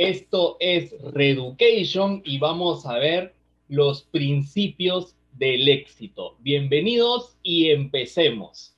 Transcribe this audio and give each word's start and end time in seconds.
Esto 0.00 0.56
es 0.60 0.98
Reeducation 1.12 2.22
y 2.24 2.38
vamos 2.38 2.86
a 2.86 2.96
ver 2.96 3.34
los 3.68 4.02
principios 4.04 5.14
del 5.34 5.68
éxito. 5.68 6.38
Bienvenidos 6.38 7.36
y 7.42 7.68
empecemos. 7.68 8.74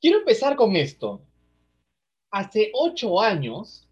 Quiero 0.00 0.18
empezar 0.18 0.56
con 0.56 0.74
esto. 0.74 1.20
Hace 2.32 2.72
ocho 2.74 3.20
años, 3.20 3.86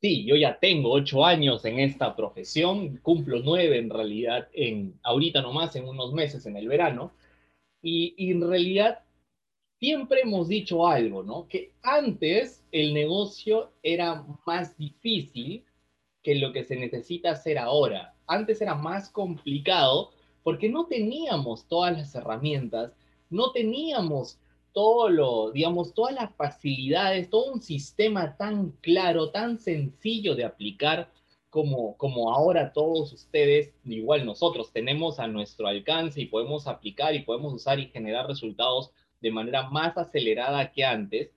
sí, 0.00 0.24
yo 0.24 0.34
ya 0.34 0.58
tengo 0.58 0.90
ocho 0.90 1.24
años 1.24 1.64
en 1.64 1.78
esta 1.78 2.16
profesión, 2.16 2.96
cumplo 2.96 3.38
nueve 3.38 3.78
en 3.78 3.88
realidad, 3.88 4.48
en, 4.52 4.98
ahorita 5.04 5.42
nomás, 5.42 5.76
en 5.76 5.86
unos 5.86 6.12
meses, 6.12 6.44
en 6.46 6.56
el 6.56 6.66
verano, 6.66 7.12
y, 7.80 8.14
y 8.16 8.32
en 8.32 8.40
realidad 8.40 8.98
siempre 9.78 10.22
hemos 10.22 10.48
dicho 10.48 10.88
algo, 10.88 11.22
¿no? 11.22 11.46
Que 11.46 11.70
antes 11.82 12.63
el 12.74 12.92
negocio 12.92 13.70
era 13.84 14.26
más 14.44 14.76
difícil 14.76 15.64
que 16.24 16.34
lo 16.34 16.52
que 16.52 16.64
se 16.64 16.74
necesita 16.74 17.30
hacer 17.30 17.56
ahora. 17.56 18.16
Antes 18.26 18.60
era 18.60 18.74
más 18.74 19.10
complicado 19.10 20.10
porque 20.42 20.68
no 20.68 20.86
teníamos 20.86 21.68
todas 21.68 21.96
las 21.96 22.12
herramientas, 22.16 22.92
no 23.30 23.52
teníamos 23.52 24.40
todo 24.72 25.08
lo, 25.08 25.52
digamos, 25.52 25.94
todas 25.94 26.16
las 26.16 26.34
facilidades, 26.34 27.30
todo 27.30 27.52
un 27.52 27.62
sistema 27.62 28.36
tan 28.36 28.72
claro, 28.80 29.30
tan 29.30 29.60
sencillo 29.60 30.34
de 30.34 30.44
aplicar 30.44 31.12
como, 31.50 31.96
como 31.96 32.34
ahora 32.34 32.72
todos 32.72 33.12
ustedes, 33.12 33.72
igual 33.84 34.26
nosotros 34.26 34.72
tenemos 34.72 35.20
a 35.20 35.28
nuestro 35.28 35.68
alcance 35.68 36.20
y 36.20 36.26
podemos 36.26 36.66
aplicar 36.66 37.14
y 37.14 37.22
podemos 37.22 37.54
usar 37.54 37.78
y 37.78 37.86
generar 37.86 38.26
resultados 38.26 38.90
de 39.20 39.30
manera 39.30 39.70
más 39.70 39.96
acelerada 39.96 40.72
que 40.72 40.84
antes. 40.84 41.30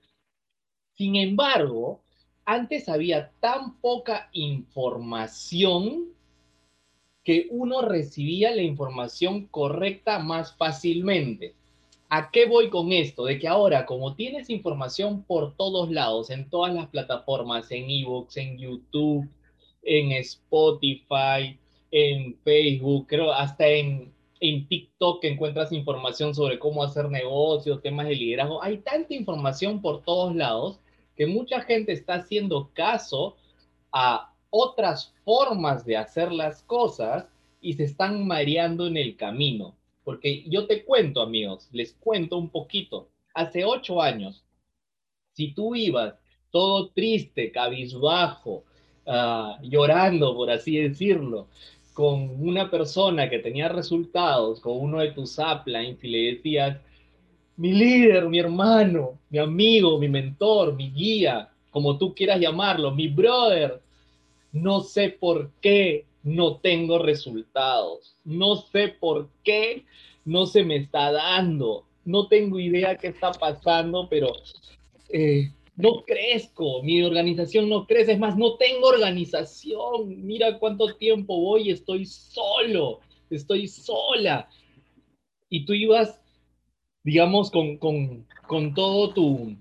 Sin 0.98 1.14
embargo, 1.14 2.00
antes 2.44 2.88
había 2.88 3.30
tan 3.38 3.78
poca 3.80 4.28
información 4.32 6.06
que 7.22 7.46
uno 7.50 7.82
recibía 7.82 8.50
la 8.50 8.62
información 8.62 9.46
correcta 9.46 10.18
más 10.18 10.56
fácilmente. 10.56 11.54
¿A 12.08 12.32
qué 12.32 12.46
voy 12.46 12.68
con 12.68 12.92
esto? 12.92 13.26
De 13.26 13.38
que 13.38 13.46
ahora, 13.46 13.86
como 13.86 14.16
tienes 14.16 14.50
información 14.50 15.22
por 15.22 15.54
todos 15.56 15.88
lados, 15.88 16.30
en 16.30 16.50
todas 16.50 16.74
las 16.74 16.88
plataformas, 16.88 17.70
en 17.70 17.88
ebooks, 17.88 18.36
en 18.36 18.58
YouTube, 18.58 19.28
en 19.84 20.10
Spotify, 20.12 21.56
en 21.92 22.36
Facebook, 22.42 23.06
creo 23.06 23.32
hasta 23.32 23.68
en 23.68 24.12
en 24.40 24.68
TikTok 24.68 25.24
encuentras 25.24 25.72
información 25.72 26.34
sobre 26.34 26.58
cómo 26.58 26.82
hacer 26.82 27.08
negocios, 27.10 27.82
temas 27.82 28.06
de 28.06 28.14
liderazgo. 28.14 28.62
Hay 28.62 28.78
tanta 28.78 29.14
información 29.14 29.82
por 29.82 30.02
todos 30.02 30.34
lados 30.34 30.78
que 31.18 31.26
mucha 31.26 31.60
gente 31.62 31.90
está 31.90 32.14
haciendo 32.14 32.70
caso 32.72 33.36
a 33.90 34.32
otras 34.50 35.12
formas 35.24 35.84
de 35.84 35.96
hacer 35.96 36.30
las 36.30 36.62
cosas 36.62 37.26
y 37.60 37.72
se 37.72 37.84
están 37.84 38.24
mareando 38.24 38.86
en 38.86 38.96
el 38.96 39.16
camino. 39.16 39.74
Porque 40.04 40.44
yo 40.48 40.68
te 40.68 40.84
cuento, 40.84 41.20
amigos, 41.20 41.68
les 41.72 41.92
cuento 41.94 42.38
un 42.38 42.50
poquito. 42.50 43.08
Hace 43.34 43.64
ocho 43.64 44.00
años, 44.00 44.44
si 45.32 45.52
tú 45.52 45.74
ibas 45.74 46.14
todo 46.52 46.90
triste, 46.90 47.50
cabizbajo, 47.50 48.62
uh, 49.04 49.60
llorando, 49.62 50.36
por 50.36 50.52
así 50.52 50.76
decirlo, 50.76 51.48
con 51.94 52.40
una 52.40 52.70
persona 52.70 53.28
que 53.28 53.40
tenía 53.40 53.68
resultados, 53.68 54.60
con 54.60 54.78
uno 54.78 55.00
de 55.00 55.10
tus 55.10 55.36
uplines 55.36 56.02
y 56.04 56.08
le 56.08 56.34
decías, 56.34 56.78
mi 57.58 57.72
líder, 57.72 58.28
mi 58.28 58.38
hermano, 58.38 59.18
mi 59.30 59.38
amigo, 59.38 59.98
mi 59.98 60.08
mentor, 60.08 60.74
mi 60.74 60.90
guía, 60.90 61.50
como 61.70 61.98
tú 61.98 62.14
quieras 62.14 62.40
llamarlo, 62.40 62.92
mi 62.92 63.08
brother, 63.08 63.80
no 64.52 64.80
sé 64.80 65.10
por 65.10 65.50
qué 65.60 66.06
no 66.22 66.56
tengo 66.58 67.00
resultados, 67.00 68.16
no 68.24 68.56
sé 68.56 68.88
por 68.88 69.28
qué 69.42 69.84
no 70.24 70.46
se 70.46 70.64
me 70.64 70.76
está 70.76 71.10
dando, 71.10 71.84
no 72.04 72.28
tengo 72.28 72.60
idea 72.60 72.96
qué 72.96 73.08
está 73.08 73.32
pasando, 73.32 74.08
pero 74.08 74.32
eh, 75.08 75.50
no 75.74 76.04
crezco, 76.06 76.82
mi 76.84 77.02
organización 77.02 77.68
no 77.68 77.86
crece, 77.86 78.12
es 78.12 78.18
más, 78.20 78.36
no 78.36 78.54
tengo 78.54 78.86
organización, 78.86 80.24
mira 80.24 80.60
cuánto 80.60 80.94
tiempo 80.94 81.40
voy, 81.40 81.70
estoy 81.70 82.06
solo, 82.06 83.00
estoy 83.30 83.66
sola. 83.66 84.48
Y 85.50 85.64
tú 85.64 85.72
ibas, 85.72 86.20
digamos, 87.08 87.50
con, 87.50 87.78
con, 87.78 88.26
con 88.46 88.74
todo 88.74 89.14
tu, 89.14 89.56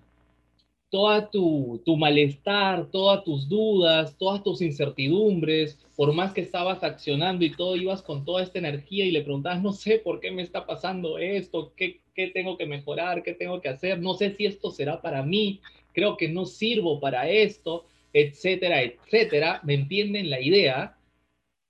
toda 0.90 1.30
tu, 1.30 1.82
tu, 1.86 1.96
malestar, 1.96 2.92
todas 2.92 3.24
tus 3.24 3.48
dudas, 3.48 4.18
todas 4.18 4.44
tus 4.44 4.62
incertidumbres, 4.62 5.80
por 5.96 6.12
más 6.14 6.34
que 6.34 6.42
estabas 6.42 6.84
accionando 6.84 7.46
y 7.46 7.56
todo, 7.56 7.78
ibas 7.78 8.02
con 8.02 8.26
toda 8.26 8.44
esta 8.44 8.60
energía 8.60 9.06
y 9.06 9.12
le 9.12 9.22
preguntabas, 9.22 9.62
no 9.62 9.72
sé 9.72 9.98
por 9.98 10.20
qué 10.20 10.30
me 10.30 10.42
está 10.42 10.66
pasando 10.66 11.20
esto, 11.20 11.72
qué, 11.78 12.02
qué 12.14 12.28
tengo 12.28 12.58
que 12.58 12.66
mejorar, 12.66 13.24
qué 13.24 13.34
tengo 13.34 13.62
que 13.62 13.70
hacer, 13.70 14.02
no 14.02 14.14
sé 14.16 14.36
si 14.36 14.46
esto 14.46 14.70
será 14.70 15.02
para 15.02 15.24
mí, 15.24 15.62
creo 15.94 16.18
que 16.18 16.28
no 16.28 16.46
sirvo 16.46 17.00
para 17.00 17.30
esto, 17.30 17.86
etcétera, 18.12 18.82
etcétera, 18.82 19.62
¿me 19.64 19.76
entienden 19.76 20.30
la 20.30 20.42
idea? 20.42 20.98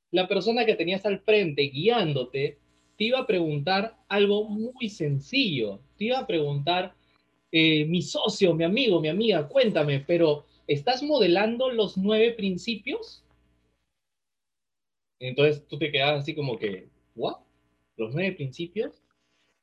La 0.09 0.27
persona 0.27 0.65
que 0.65 0.73
tenías 0.73 1.05
al 1.05 1.19
frente 1.19 1.69
guiándote 1.69 2.57
te 2.97 3.05
iba 3.05 3.19
a 3.19 3.27
preguntar 3.27 3.95
algo 4.07 4.45
muy 4.45 4.89
sencillo, 4.89 5.79
te 5.97 6.05
iba 6.05 6.19
a 6.19 6.27
preguntar, 6.27 6.95
eh, 7.51 7.85
mi 7.85 8.01
socio, 8.01 8.53
mi 8.53 8.63
amigo, 8.63 8.99
mi 8.99 9.07
amiga, 9.07 9.47
cuéntame, 9.47 9.99
pero 9.99 10.45
¿estás 10.65 11.03
modelando 11.03 11.69
los 11.69 11.97
nueve 11.97 12.31
principios? 12.31 13.23
Entonces 15.19 15.65
tú 15.67 15.77
te 15.77 15.91
quedas 15.91 16.21
así 16.21 16.33
como 16.35 16.57
que, 16.57 16.87
¿what? 17.15 17.37
¿Los 17.95 18.13
nueve 18.13 18.33
principios? 18.33 19.01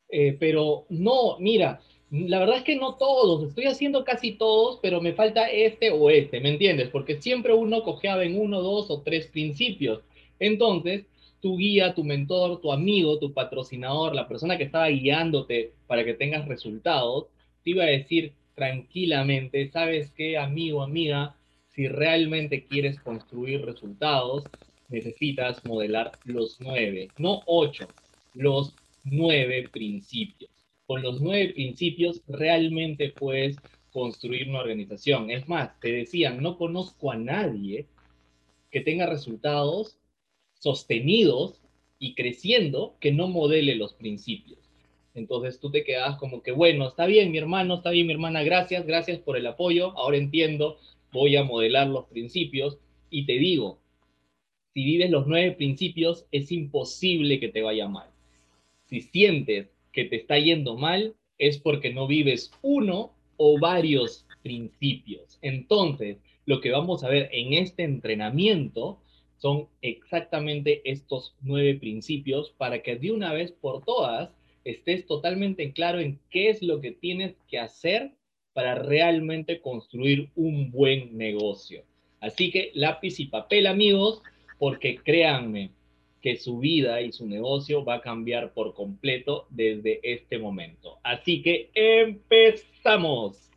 Eh, 0.09 0.37
pero 0.39 0.87
no, 0.89 1.39
mira, 1.39 1.81
la 2.11 2.39
verdad 2.39 2.59
es 2.59 2.63
que 2.63 2.77
no 2.77 2.95
todos, 2.95 3.49
estoy 3.49 3.65
haciendo 3.65 4.05
casi 4.05 4.33
todos, 4.33 4.79
pero 4.81 5.01
me 5.01 5.15
falta 5.15 5.51
este 5.51 5.91
o 5.91 6.09
este, 6.11 6.41
¿me 6.41 6.51
entiendes? 6.51 6.89
Porque 6.91 7.21
siempre 7.21 7.53
uno 7.53 7.83
cojeaba 7.83 8.25
en 8.25 8.39
uno, 8.39 8.63
dos 8.63 8.91
o 8.91 9.03
tres 9.03 9.27
principios. 9.27 10.03
Entonces, 10.39 11.07
tu 11.45 11.59
guía, 11.59 11.95
tu 11.95 12.05
mentor, 12.05 12.63
tu 12.63 12.73
amigo, 12.73 13.19
tu 13.19 13.35
patrocinador, 13.35 14.15
la 14.15 14.27
persona 14.27 14.57
que 14.57 14.65
estaba 14.65 14.89
guiándote 14.89 15.75
para 15.87 16.03
que 16.03 16.15
tengas 16.15 16.49
resultados, 16.49 17.27
te 17.63 17.73
iba 17.73 17.85
a 17.85 17.89
decir 17.89 18.33
tranquilamente, 18.55 19.69
¿sabes 19.69 20.11
qué, 20.13 20.39
amigo, 20.39 20.83
amiga? 20.83 21.37
Si 21.69 21.87
realmente 21.87 22.65
quieres 22.65 22.99
construir 22.99 23.63
resultados, 23.63 24.45
necesitas 24.89 25.63
modelar 25.67 26.13
los 26.25 26.63
nueve, 26.63 27.09
no 27.19 27.43
ocho, 27.45 27.89
los 28.33 28.75
nueve 29.05 29.69
principios 29.71 30.51
con 30.87 31.03
los 31.03 31.21
nueve 31.21 31.53
principios 31.53 32.23
realmente 32.27 33.11
puedes 33.11 33.59
construir 33.93 34.49
una 34.49 34.61
organización. 34.61 35.31
Es 35.31 35.47
más, 35.47 35.79
te 35.79 35.93
decían, 35.93 36.43
no 36.43 36.57
conozco 36.57 37.13
a 37.13 37.17
nadie 37.17 37.87
que 38.71 38.81
tenga 38.81 39.05
resultados 39.05 39.99
sostenidos 40.65 41.61
y 41.99 42.15
creciendo 42.15 42.97
que 42.99 43.13
no 43.13 43.29
modele 43.29 43.75
los 43.75 43.93
principios. 43.93 44.59
Entonces 45.15 45.61
tú 45.61 45.71
te 45.71 45.85
quedas 45.85 46.17
como 46.17 46.43
que, 46.43 46.53
bueno, 46.53 46.89
está 46.89 47.05
bien 47.05 47.31
mi 47.31 47.37
hermano, 47.39 47.75
está 47.77 47.91
bien 47.91 48.07
mi 48.07 48.15
hermana, 48.15 48.43
gracias, 48.43 48.87
gracias 48.87 49.19
por 49.19 49.37
el 49.37 49.47
apoyo, 49.47 49.97
ahora 49.99 50.17
entiendo, 50.17 50.79
voy 51.13 51.37
a 51.37 51.45
modelar 51.45 51.89
los 51.89 52.07
principios 52.07 52.79
y 53.11 53.27
te 53.27 53.35
digo, 53.35 53.79
si 54.73 54.85
vives 54.85 55.11
los 55.11 55.27
nueve 55.27 55.53
principios, 55.53 56.25
es 56.33 56.51
imposible 56.51 57.39
que 57.39 57.49
te 57.49 57.61
vaya 57.61 57.87
mal. 57.87 58.09
Si 58.87 59.03
sientes 59.03 59.69
que 59.93 60.07
te 60.07 60.17
está 60.17 60.39
yendo 60.39 60.77
mal 60.77 61.15
es 61.37 61.59
porque 61.59 61.93
no 61.93 62.07
vives 62.07 62.51
uno 62.63 63.13
o 63.37 63.61
varios 63.61 64.27
principios. 64.43 65.39
Entonces, 65.43 66.17
lo 66.47 66.63
que 66.63 66.71
vamos 66.71 67.05
a 67.05 67.09
ver 67.09 67.29
en 67.33 67.53
este 67.53 67.85
entrenamiento 67.85 68.99
son 69.45 69.69
exactamente 69.83 70.81
estos 70.91 71.35
nueve 71.43 71.75
principios 71.75 72.55
para 72.57 72.81
que 72.81 72.97
de 72.97 73.13
una 73.13 73.35
vez 73.35 73.53
por 73.53 73.85
todas 73.85 74.31
estés 74.65 75.05
totalmente 75.05 75.71
claro 75.75 76.01
en 76.01 76.19
qué 76.31 76.49
es 76.49 76.63
lo 76.63 76.81
que 76.81 76.93
tienes 76.93 77.37
que 77.47 77.59
hacer 77.59 78.13
para 78.55 78.75
realmente 78.75 79.61
construir 79.61 80.31
un 80.35 80.71
buen 80.71 81.19
negocio. 81.19 81.85
Así 82.21 82.51
que 82.51 82.71
lápiz 82.73 83.21
y 83.21 83.27
papel, 83.27 83.67
amigos, 83.67 84.23
porque 84.59 84.97
créanme, 84.97 85.73
que 86.23 86.39
su 86.39 86.61
vida 86.61 87.03
y 87.03 87.13
su 87.13 87.27
negocio 87.27 87.85
va 87.85 87.97
a 87.97 88.01
cambiar 88.01 88.55
por 88.55 88.73
completo 88.73 89.47
desde 89.51 90.01
este 90.03 90.39
momento. 90.39 90.97
Así 91.03 91.43
que 91.43 91.69
empezamos. 91.75 93.51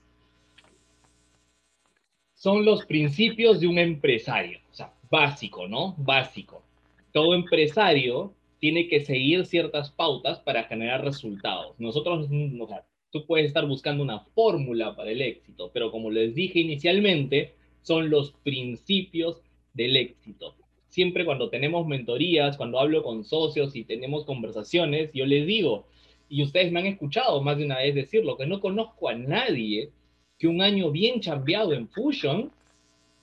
Son 2.34 2.66
los 2.66 2.86
principios 2.86 3.62
de 3.62 3.68
un 3.68 3.80
empresario, 3.80 4.60
o 4.70 4.74
sea, 4.74 4.97
básico, 5.10 5.68
¿no? 5.68 5.96
Básico. 5.98 6.64
Todo 7.12 7.34
empresario 7.36 8.34
tiene 8.60 8.88
que 8.88 9.02
seguir 9.02 9.46
ciertas 9.46 9.92
pautas 9.92 10.40
para 10.40 10.64
generar 10.64 11.04
resultados. 11.04 11.80
Nosotros, 11.80 12.28
o 12.60 12.68
sea, 12.68 12.86
tú 13.12 13.26
puedes 13.26 13.48
estar 13.48 13.66
buscando 13.66 14.04
una 14.04 14.20
fórmula 14.20 14.96
para 14.96 15.12
el 15.12 15.22
éxito, 15.22 15.72
pero 15.74 15.92
como 15.92 16.10
les 16.10 16.36
dije 16.36 16.60
inicialmente, 16.60 17.56
son 17.82 18.10
los 18.10 18.32
principios 18.44 19.42
del 19.74 19.96
éxito. 19.96 20.56
Siempre 20.90 21.26
cuando 21.26 21.50
tenemos 21.50 21.86
mentorías, 21.86 22.58
cuando 22.58 22.80
hablo 22.80 23.04
con 23.04 23.24
socios 23.24 23.76
y 23.76 23.84
tenemos 23.84 24.26
conversaciones, 24.26 25.12
yo 25.14 25.26
les 25.26 25.46
digo, 25.46 25.88
y 26.30 26.44
ustedes 26.44 26.72
me 26.72 26.80
han 26.80 26.88
escuchado 26.88 27.42
más 27.42 27.58
de 27.58 27.66
una 27.66 27.78
vez 27.78 27.96
decirlo, 27.96 28.38
que 28.38 28.48
no 28.48 28.60
conozco 28.60 29.08
a 29.08 29.14
nadie 29.14 29.92
que 30.38 30.48
un 30.48 30.62
año 30.62 30.92
bien 30.92 31.20
chambeado 31.22 31.74
en 31.74 31.88
Fusion, 31.88 32.52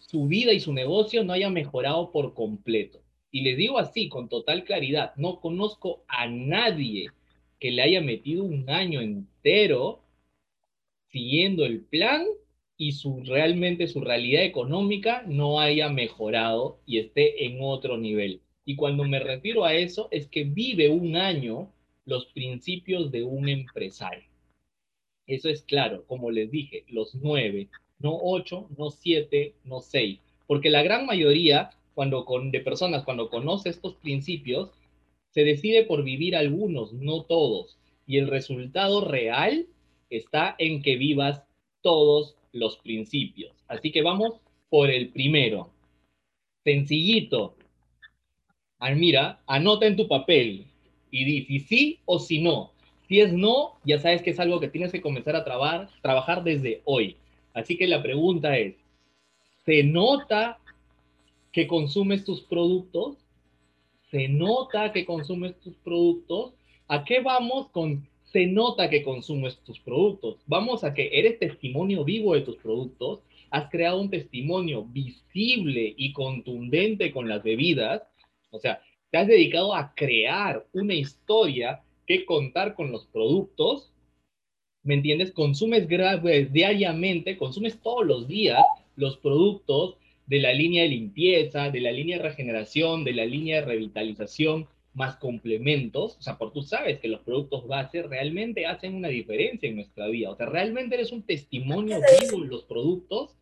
su 0.06 0.26
vida 0.26 0.52
y 0.52 0.60
su 0.60 0.72
negocio 0.72 1.24
no 1.24 1.32
haya 1.32 1.50
mejorado 1.50 2.12
por 2.12 2.34
completo. 2.34 3.00
Y 3.30 3.42
les 3.42 3.56
digo 3.56 3.78
así, 3.78 4.08
con 4.08 4.28
total 4.28 4.64
claridad, 4.64 5.12
no 5.16 5.40
conozco 5.40 6.04
a 6.08 6.28
nadie 6.28 7.08
que 7.58 7.70
le 7.70 7.82
haya 7.82 8.00
metido 8.00 8.44
un 8.44 8.68
año 8.68 9.00
entero 9.00 10.02
siguiendo 11.10 11.64
el 11.64 11.80
plan 11.80 12.26
y 12.76 12.92
su, 12.92 13.22
realmente 13.24 13.86
su 13.86 14.00
realidad 14.00 14.44
económica 14.44 15.24
no 15.26 15.60
haya 15.60 15.88
mejorado 15.88 16.80
y 16.86 16.98
esté 16.98 17.46
en 17.46 17.58
otro 17.60 17.96
nivel. 17.96 18.40
Y 18.64 18.76
cuando 18.76 19.04
me 19.04 19.20
refiero 19.20 19.64
a 19.64 19.74
eso 19.74 20.08
es 20.10 20.28
que 20.28 20.44
vive 20.44 20.88
un 20.88 21.16
año 21.16 21.72
los 22.04 22.26
principios 22.26 23.10
de 23.10 23.22
un 23.24 23.48
empresario. 23.48 24.28
Eso 25.26 25.48
es 25.48 25.62
claro, 25.62 26.04
como 26.06 26.30
les 26.30 26.50
dije, 26.50 26.84
los 26.88 27.14
nueve, 27.14 27.68
no 27.98 28.18
ocho, 28.20 28.68
no 28.76 28.90
siete, 28.90 29.54
no 29.64 29.80
seis. 29.80 30.20
Porque 30.46 30.70
la 30.70 30.82
gran 30.82 31.06
mayoría 31.06 31.70
cuando 31.94 32.24
con, 32.24 32.50
de 32.50 32.60
personas, 32.60 33.04
cuando 33.04 33.30
conoce 33.30 33.70
estos 33.70 33.94
principios, 33.94 34.72
se 35.30 35.44
decide 35.44 35.84
por 35.84 36.02
vivir 36.02 36.36
algunos, 36.36 36.92
no 36.92 37.22
todos. 37.22 37.78
Y 38.06 38.18
el 38.18 38.28
resultado 38.28 39.04
real 39.04 39.66
está 40.10 40.54
en 40.58 40.82
que 40.82 40.96
vivas 40.96 41.42
todos 41.82 42.36
los 42.52 42.76
principios. 42.78 43.52
Así 43.68 43.90
que 43.90 44.02
vamos 44.02 44.34
por 44.68 44.90
el 44.90 45.08
primero. 45.08 45.70
Sencillito. 46.64 47.56
Almira, 48.78 49.40
anota 49.46 49.86
en 49.86 49.96
tu 49.96 50.08
papel 50.08 50.66
y 51.10 51.24
di 51.24 51.44
si 51.44 51.60
sí 51.60 51.98
o 52.04 52.18
si 52.18 52.42
no. 52.42 52.72
Si 53.08 53.20
es 53.20 53.32
no, 53.32 53.78
ya 53.84 53.98
sabes 53.98 54.22
que 54.22 54.30
es 54.30 54.40
algo 54.40 54.60
que 54.60 54.68
tienes 54.68 54.92
que 54.92 55.00
comenzar 55.00 55.36
a 55.36 55.44
trabajar, 55.44 55.88
trabajar 56.02 56.42
desde 56.42 56.82
hoy. 56.84 57.16
Así 57.54 57.78
que 57.78 57.86
la 57.86 58.02
pregunta 58.02 58.58
es, 58.58 58.74
¿se 59.64 59.82
nota 59.82 60.58
que 61.52 61.66
consumes 61.66 62.24
tus 62.24 62.42
productos? 62.42 63.16
¿Se 64.10 64.28
nota 64.28 64.92
que 64.92 65.06
consumes 65.06 65.58
tus 65.60 65.74
productos? 65.76 66.52
¿A 66.88 67.04
qué 67.04 67.20
vamos 67.20 67.68
con 67.70 68.06
se 68.24 68.46
nota 68.46 68.90
que 68.90 69.04
consumes 69.04 69.56
tus 69.58 69.78
productos? 69.78 70.38
Vamos 70.46 70.82
a 70.82 70.92
que 70.92 71.08
eres 71.12 71.38
testimonio 71.38 72.04
vivo 72.04 72.34
de 72.34 72.40
tus 72.40 72.56
productos, 72.56 73.20
has 73.50 73.70
creado 73.70 74.00
un 74.00 74.10
testimonio 74.10 74.84
visible 74.84 75.94
y 75.96 76.12
contundente 76.12 77.12
con 77.12 77.28
las 77.28 77.44
bebidas, 77.44 78.02
o 78.50 78.58
sea, 78.58 78.82
te 79.12 79.18
has 79.18 79.28
dedicado 79.28 79.72
a 79.72 79.94
crear 79.94 80.66
una 80.72 80.94
historia 80.94 81.84
que 82.08 82.24
contar 82.24 82.74
con 82.74 82.90
los 82.90 83.06
productos, 83.06 83.92
¿me 84.84 84.94
entiendes? 84.94 85.32
Consumes 85.32 85.88
diariamente, 85.88 87.36
consumes 87.36 87.80
todos 87.80 88.06
los 88.06 88.28
días 88.28 88.62
los 88.96 89.16
productos 89.16 89.96
de 90.26 90.38
la 90.38 90.52
línea 90.52 90.84
de 90.84 90.90
limpieza, 90.90 91.70
de 91.70 91.80
la 91.80 91.90
línea 91.90 92.18
de 92.18 92.22
regeneración, 92.22 93.04
de 93.04 93.12
la 93.12 93.24
línea 93.26 93.60
de 93.60 93.66
revitalización, 93.66 94.68
más 94.94 95.16
complementos, 95.16 96.16
o 96.18 96.22
sea, 96.22 96.38
por 96.38 96.52
tú 96.52 96.62
sabes 96.62 97.00
que 97.00 97.08
los 97.08 97.20
productos 97.20 97.66
base 97.66 98.02
realmente 98.02 98.64
hacen 98.64 98.94
una 98.94 99.08
diferencia 99.08 99.68
en 99.68 99.74
nuestra 99.74 100.06
vida, 100.06 100.30
o 100.30 100.36
sea, 100.36 100.46
realmente 100.46 100.94
eres 100.94 101.10
un 101.10 101.22
testimonio 101.22 101.98
vivo 102.20 102.44
en 102.44 102.48
los 102.48 102.62
productos, 102.62 103.34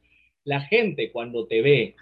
la 0.45 0.63
gente 0.63 1.13
cuando 1.13 1.47
te 1.47 1.61
ve 1.61 1.95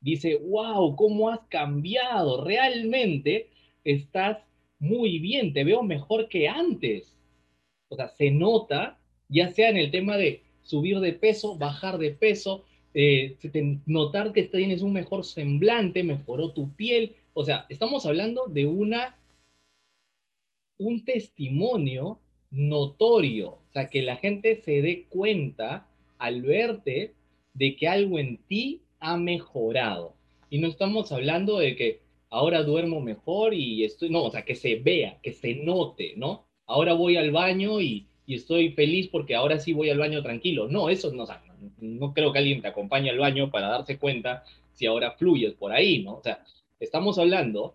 dice, 0.00 0.36
wow, 0.36 0.96
¿cómo 0.96 1.28
has 1.28 1.40
cambiado? 1.48 2.42
Realmente 2.42 3.48
estás 3.84 4.38
muy 4.78 5.18
bien, 5.18 5.52
te 5.52 5.62
veo 5.62 5.82
mejor 5.82 6.28
que 6.28 6.48
antes. 6.48 7.14
O 7.90 7.96
sea, 7.96 8.08
se 8.08 8.30
nota, 8.30 8.98
ya 9.28 9.50
sea 9.50 9.68
en 9.68 9.76
el 9.76 9.90
tema 9.90 10.16
de 10.16 10.42
subir 10.62 11.00
de 11.00 11.12
peso, 11.12 11.56
bajar 11.56 11.98
de 11.98 12.12
peso, 12.12 12.64
eh, 12.94 13.36
notar 13.86 14.32
que 14.32 14.44
tienes 14.44 14.82
un 14.82 14.92
mejor 14.92 15.24
semblante, 15.24 16.02
mejoró 16.02 16.52
tu 16.52 16.70
piel. 16.70 17.16
O 17.34 17.44
sea, 17.44 17.66
estamos 17.68 18.06
hablando 18.06 18.46
de 18.46 18.66
una, 18.66 19.16
un 20.78 21.04
testimonio 21.04 22.20
notorio, 22.50 23.50
o 23.50 23.72
sea, 23.72 23.88
que 23.88 24.02
la 24.02 24.16
gente 24.16 24.56
se 24.56 24.82
dé 24.82 25.04
cuenta 25.08 25.86
al 26.18 26.42
verte 26.42 27.14
de 27.54 27.76
que 27.76 27.88
algo 27.88 28.18
en 28.18 28.38
ti 28.38 28.82
ha 29.00 29.16
mejorado. 29.16 30.14
Y 30.48 30.58
no 30.58 30.68
estamos 30.68 31.12
hablando 31.12 31.58
de 31.58 31.76
que 31.76 32.00
ahora 32.28 32.62
duermo 32.62 33.00
mejor 33.00 33.54
y 33.54 33.84
estoy, 33.84 34.10
no, 34.10 34.24
o 34.24 34.30
sea, 34.30 34.44
que 34.44 34.54
se 34.54 34.76
vea, 34.76 35.18
que 35.22 35.32
se 35.32 35.54
note, 35.56 36.14
¿no? 36.16 36.49
Ahora 36.70 36.92
voy 36.92 37.16
al 37.16 37.32
baño 37.32 37.80
y, 37.80 38.06
estoy 38.28 38.70
feliz 38.70 39.08
porque 39.08 39.34
ahora 39.34 39.58
sí 39.58 39.72
voy 39.72 39.90
al 39.90 39.98
baño 39.98 40.22
tranquilo. 40.22 40.68
No, 40.68 40.88
eso 40.88 41.12
no, 41.12 41.24
o 41.24 41.26
sea, 41.26 41.42
no 41.80 42.14
creo 42.14 42.32
que 42.32 42.38
alguien 42.38 42.62
te 42.62 42.68
acompañe 42.68 43.10
al 43.10 43.18
baño 43.18 43.50
para 43.50 43.68
darse 43.68 43.98
cuenta 43.98 44.44
si 44.72 44.86
ahora 44.86 45.10
fluyes 45.10 45.54
por 45.54 45.72
ahí, 45.72 46.04
¿no? 46.04 46.14
O 46.14 46.22
sea, 46.22 46.44
estamos 46.78 47.18
hablando 47.18 47.74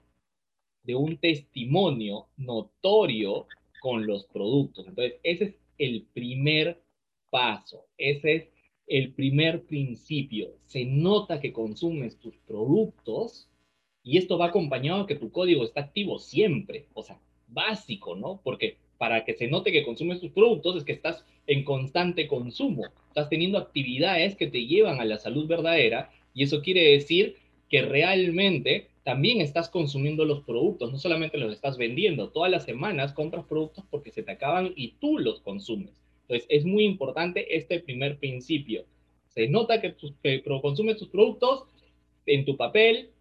de 0.84 0.96
un 0.96 1.18
testimonio 1.18 2.28
notorio 2.38 3.48
con 3.82 4.08
los 4.08 4.24
productos. 4.28 4.88
Entonces, 4.88 5.20
ese 5.24 5.44
es 5.44 5.56
el 5.78 6.04
primer 6.14 6.82
paso, 7.30 7.88
ese 7.98 8.36
es 8.36 8.50
el 8.88 9.12
primer 9.12 9.66
principio. 9.66 10.54
Se 10.68 10.86
nota 10.86 11.42
que 11.42 11.52
consumes 11.52 12.18
tus 12.18 12.38
productos 12.48 13.50
y 14.04 14.18
esto 14.18 14.38
va 14.38 14.46
acompañado 14.46 15.02
de 15.02 15.08
que 15.08 15.20
tu 15.20 15.32
código 15.32 15.66
está 15.66 15.82
activo 15.82 16.18
siempre, 16.18 16.88
o 16.94 17.04
sea, 17.04 17.20
básico, 17.48 18.16
¿no? 18.16 18.40
Porque 18.42 18.78
para 18.98 19.26
que 19.26 19.34
se 19.34 19.48
note 19.48 19.72
que 19.72 19.84
consumes 19.84 20.20
tus 20.20 20.32
productos 20.32 20.78
es 20.78 20.84
que 20.84 20.94
estás 20.94 21.26
en 21.48 21.64
constante 21.64 22.28
consumo, 22.28 22.84
estás 23.08 23.30
teniendo 23.30 23.58
actividades 23.58 24.36
que 24.36 24.48
te 24.48 24.66
llevan 24.66 25.00
a 25.00 25.06
la 25.06 25.18
salud 25.18 25.48
verdadera 25.48 26.10
y 26.34 26.44
eso 26.44 26.62
quiere 26.62 26.92
decir 26.92 27.36
que 27.70 27.82
realmente 27.82 28.88
también 29.04 29.42
estás 29.42 29.70
consumiendo 29.70 30.26
los 30.26 30.42
productos, 30.42 30.92
no 30.92 30.98
solamente 30.98 31.38
los 31.38 31.54
estás 31.54 31.78
vendiendo, 31.78 32.30
todas 32.30 32.50
las 32.50 32.66
semanas 32.66 33.14
compras 33.14 33.46
productos 33.46 33.86
porque 33.90 34.12
se 34.12 34.24
te 34.24 34.32
acaban 34.32 34.74
y 34.76 34.94
tú 35.00 35.20
los 35.20 35.42
consumes. 35.42 35.94
Entonces 36.22 36.48
es 36.50 36.66
muy 36.66 36.86
importante 36.86 37.56
este 37.56 37.80
primer 37.80 38.18
principio. 38.18 38.86
Se 39.28 39.48
nota 39.48 39.80
que, 39.80 39.96
que 40.24 40.44
consumes 40.62 40.98
tus 40.98 41.10
productos 41.10 41.66
en 42.26 42.46
tu 42.46 42.58
papel, 42.58 43.12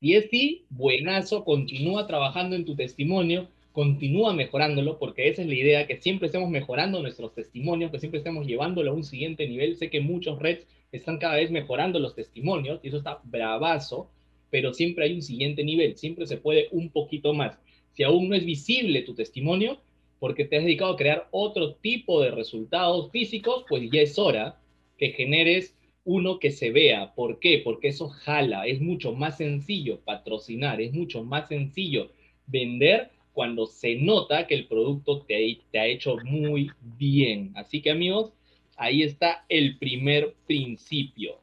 y 0.00 0.14
es 0.14 0.30
sí, 0.30 0.64
buenazo, 0.70 1.44
continúa 1.44 2.06
trabajando 2.06 2.56
en 2.56 2.64
tu 2.64 2.74
testimonio, 2.76 3.48
continúa 3.78 4.32
mejorándolo, 4.32 4.98
porque 4.98 5.28
esa 5.28 5.42
es 5.42 5.46
la 5.46 5.54
idea, 5.54 5.86
que 5.86 5.98
siempre 5.98 6.26
estemos 6.26 6.50
mejorando 6.50 7.00
nuestros 7.00 7.32
testimonios, 7.32 7.92
que 7.92 8.00
siempre 8.00 8.18
estemos 8.18 8.44
llevándolo 8.44 8.90
a 8.90 8.94
un 8.94 9.04
siguiente 9.04 9.46
nivel. 9.46 9.76
Sé 9.76 9.88
que 9.88 10.00
muchos 10.00 10.40
redes 10.40 10.66
están 10.90 11.18
cada 11.18 11.36
vez 11.36 11.52
mejorando 11.52 12.00
los 12.00 12.16
testimonios, 12.16 12.80
y 12.82 12.88
eso 12.88 12.96
está 12.96 13.20
bravazo, 13.22 14.10
pero 14.50 14.74
siempre 14.74 15.04
hay 15.04 15.12
un 15.12 15.22
siguiente 15.22 15.62
nivel, 15.62 15.96
siempre 15.96 16.26
se 16.26 16.38
puede 16.38 16.66
un 16.72 16.90
poquito 16.90 17.34
más. 17.34 17.56
Si 17.92 18.02
aún 18.02 18.28
no 18.28 18.34
es 18.34 18.44
visible 18.44 19.02
tu 19.02 19.14
testimonio, 19.14 19.78
porque 20.18 20.44
te 20.44 20.56
has 20.56 20.64
dedicado 20.64 20.94
a 20.94 20.96
crear 20.96 21.28
otro 21.30 21.74
tipo 21.76 22.20
de 22.20 22.32
resultados 22.32 23.12
físicos, 23.12 23.64
pues 23.68 23.88
ya 23.92 24.00
es 24.00 24.18
hora 24.18 24.58
que 24.96 25.10
generes 25.10 25.78
uno 26.02 26.40
que 26.40 26.50
se 26.50 26.72
vea. 26.72 27.14
¿Por 27.14 27.38
qué? 27.38 27.60
Porque 27.62 27.86
eso 27.86 28.08
jala, 28.08 28.66
es 28.66 28.80
mucho 28.80 29.12
más 29.12 29.36
sencillo 29.36 30.00
patrocinar, 30.00 30.80
es 30.80 30.92
mucho 30.92 31.22
más 31.22 31.46
sencillo 31.46 32.10
vender 32.48 33.12
cuando 33.38 33.68
se 33.68 33.94
nota 33.94 34.48
que 34.48 34.56
el 34.56 34.66
producto 34.66 35.22
te, 35.22 35.60
ha 35.78 35.86
hecho 35.86 36.16
muy 36.24 36.72
bien. 36.98 37.52
Así 37.54 37.80
que 37.80 37.92
amigos, 37.92 38.32
ahí 38.76 39.04
está 39.04 39.44
el 39.48 39.78
primer 39.78 40.34
principio. 40.48 41.40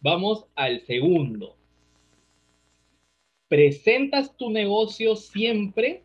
Vamos 0.00 0.46
al 0.54 0.80
segundo. 0.86 1.54
¿Presentas 3.48 4.34
tu 4.38 4.48
negocio 4.48 5.14
siempre? 5.14 6.04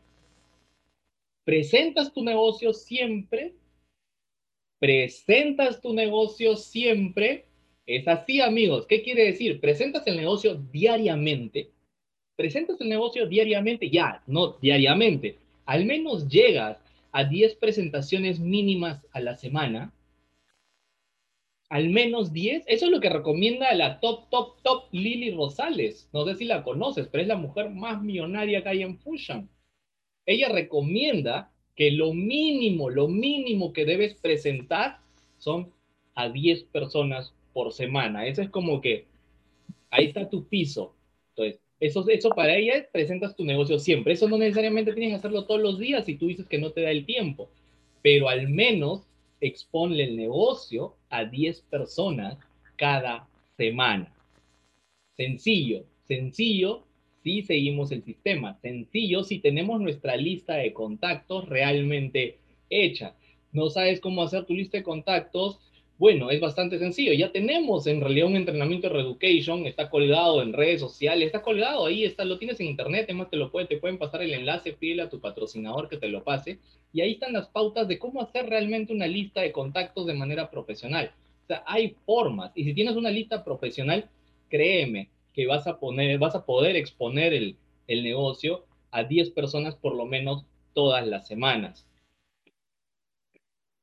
¿Presentas 1.45 2.11
tu 2.11 2.25
negocio 2.25 2.73
siempre? 2.73 3.53
¿Presentas 4.79 5.79
tu 5.79 5.93
negocio 5.93 6.57
siempre? 6.57 7.45
Es 7.85 8.05
así, 8.05 8.41
amigos. 8.41 8.85
¿Qué 8.85 9.01
quiere 9.01 9.27
decir? 9.27 9.61
Presentas 9.61 10.05
el 10.07 10.17
negocio 10.17 10.55
diariamente 10.55 11.71
presentas 12.41 12.81
el 12.81 12.89
negocio 12.89 13.27
diariamente, 13.27 13.91
ya, 13.91 14.23
no 14.25 14.57
diariamente, 14.59 15.37
al 15.67 15.85
menos 15.85 16.27
llegas 16.27 16.83
a 17.11 17.23
10 17.23 17.53
presentaciones 17.57 18.39
mínimas 18.39 19.05
a 19.11 19.19
la 19.19 19.35
semana, 19.35 19.93
al 21.69 21.89
menos 21.89 22.33
10, 22.33 22.63
eso 22.65 22.85
es 22.85 22.91
lo 22.91 22.99
que 22.99 23.11
recomienda 23.11 23.71
la 23.75 23.99
top, 23.99 24.27
top, 24.31 24.55
top 24.63 24.85
Lili 24.91 25.29
Rosales. 25.29 26.09
No 26.13 26.25
sé 26.25 26.33
si 26.35 26.45
la 26.45 26.63
conoces, 26.63 27.07
pero 27.07 27.21
es 27.21 27.27
la 27.27 27.37
mujer 27.37 27.69
más 27.69 28.01
millonaria 28.01 28.63
que 28.63 28.69
hay 28.69 28.81
en 28.81 28.97
Fusion. 28.97 29.47
Ella 30.25 30.49
recomienda 30.49 31.51
que 31.75 31.91
lo 31.91 32.11
mínimo, 32.11 32.89
lo 32.89 33.07
mínimo 33.07 33.71
que 33.71 33.85
debes 33.85 34.15
presentar 34.15 34.97
son 35.37 35.71
a 36.15 36.27
10 36.27 36.63
personas 36.63 37.33
por 37.53 37.71
semana. 37.71 38.25
Eso 38.25 38.41
es 38.41 38.49
como 38.49 38.81
que 38.81 39.05
ahí 39.91 40.05
está 40.05 40.27
tu 40.27 40.47
piso. 40.47 40.95
Entonces, 41.29 41.61
eso, 41.81 42.07
eso 42.07 42.29
para 42.29 42.55
ella 42.55 42.87
presentas 42.91 43.35
tu 43.35 43.43
negocio 43.43 43.79
siempre. 43.79 44.13
Eso 44.13 44.29
no 44.29 44.37
necesariamente 44.37 44.93
tienes 44.93 45.11
que 45.11 45.15
hacerlo 45.17 45.45
todos 45.45 45.59
los 45.59 45.79
días 45.79 46.05
si 46.05 46.15
tú 46.15 46.27
dices 46.27 46.47
que 46.47 46.59
no 46.59 46.71
te 46.71 46.81
da 46.81 46.91
el 46.91 47.05
tiempo, 47.05 47.49
pero 48.03 48.29
al 48.29 48.47
menos 48.49 49.07
exponle 49.41 50.03
el 50.03 50.15
negocio 50.15 50.95
a 51.09 51.25
10 51.25 51.61
personas 51.61 52.37
cada 52.75 53.27
semana. 53.57 54.13
Sencillo, 55.17 55.83
sencillo 56.07 56.83
si 57.23 57.41
seguimos 57.41 57.91
el 57.91 58.03
sistema. 58.03 58.59
Sencillo 58.61 59.23
si 59.23 59.39
tenemos 59.39 59.81
nuestra 59.81 60.15
lista 60.15 60.57
de 60.57 60.73
contactos 60.73 61.49
realmente 61.49 62.37
hecha. 62.69 63.15
No 63.51 63.71
sabes 63.71 63.99
cómo 63.99 64.21
hacer 64.21 64.45
tu 64.45 64.53
lista 64.53 64.77
de 64.77 64.83
contactos, 64.83 65.59
bueno, 66.01 66.31
es 66.31 66.39
bastante 66.39 66.79
sencillo. 66.79 67.13
Ya 67.13 67.31
tenemos 67.31 67.85
en 67.85 68.01
realidad 68.01 68.25
un 68.25 68.35
entrenamiento 68.35 68.87
de 68.87 68.93
Reeducation, 68.95 69.67
está 69.67 69.87
colgado 69.91 70.41
en 70.41 70.51
redes 70.51 70.81
sociales, 70.81 71.27
está 71.27 71.43
colgado 71.43 71.85
ahí, 71.85 72.05
está, 72.05 72.25
lo 72.25 72.39
tienes 72.39 72.59
en 72.59 72.65
internet, 72.65 73.03
además 73.03 73.29
te 73.29 73.37
lo 73.37 73.51
puede, 73.51 73.67
te 73.67 73.77
pueden 73.77 73.99
pasar 73.99 74.23
el 74.23 74.33
enlace, 74.33 74.73
pídele 74.73 75.03
a 75.03 75.09
tu 75.09 75.19
patrocinador 75.19 75.89
que 75.89 75.97
te 75.97 76.07
lo 76.07 76.23
pase. 76.23 76.57
Y 76.91 77.01
ahí 77.01 77.11
están 77.11 77.33
las 77.33 77.49
pautas 77.49 77.87
de 77.87 77.99
cómo 77.99 78.19
hacer 78.19 78.49
realmente 78.49 78.91
una 78.91 79.05
lista 79.05 79.41
de 79.41 79.51
contactos 79.51 80.07
de 80.07 80.15
manera 80.15 80.49
profesional. 80.49 81.11
O 81.43 81.45
sea, 81.45 81.63
hay 81.67 81.95
formas. 82.03 82.51
Y 82.55 82.63
si 82.63 82.73
tienes 82.73 82.95
una 82.95 83.11
lista 83.11 83.43
profesional, 83.43 84.09
créeme 84.49 85.11
que 85.35 85.45
vas 85.45 85.67
a, 85.67 85.79
poner, 85.79 86.17
vas 86.17 86.33
a 86.33 86.47
poder 86.47 86.77
exponer 86.77 87.31
el, 87.31 87.57
el 87.85 88.01
negocio 88.01 88.65
a 88.89 89.03
10 89.03 89.29
personas 89.29 89.75
por 89.75 89.93
lo 89.93 90.07
menos 90.07 90.45
todas 90.73 91.05
las 91.05 91.27
semanas. 91.27 91.85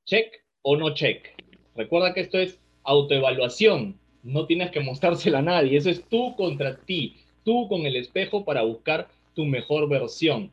Check 0.04 0.42
o 0.62 0.76
no 0.76 0.94
check. 0.94 1.47
Recuerda 1.78 2.12
que 2.12 2.22
esto 2.22 2.38
es 2.38 2.58
autoevaluación, 2.82 3.96
no 4.24 4.46
tienes 4.46 4.72
que 4.72 4.80
mostrársela 4.80 5.38
a 5.38 5.42
nadie, 5.42 5.78
eso 5.78 5.88
es 5.90 6.02
tú 6.08 6.34
contra 6.34 6.76
ti, 6.76 7.14
tú 7.44 7.68
con 7.68 7.86
el 7.86 7.94
espejo 7.94 8.44
para 8.44 8.62
buscar 8.62 9.08
tu 9.32 9.44
mejor 9.44 9.88
versión. 9.88 10.50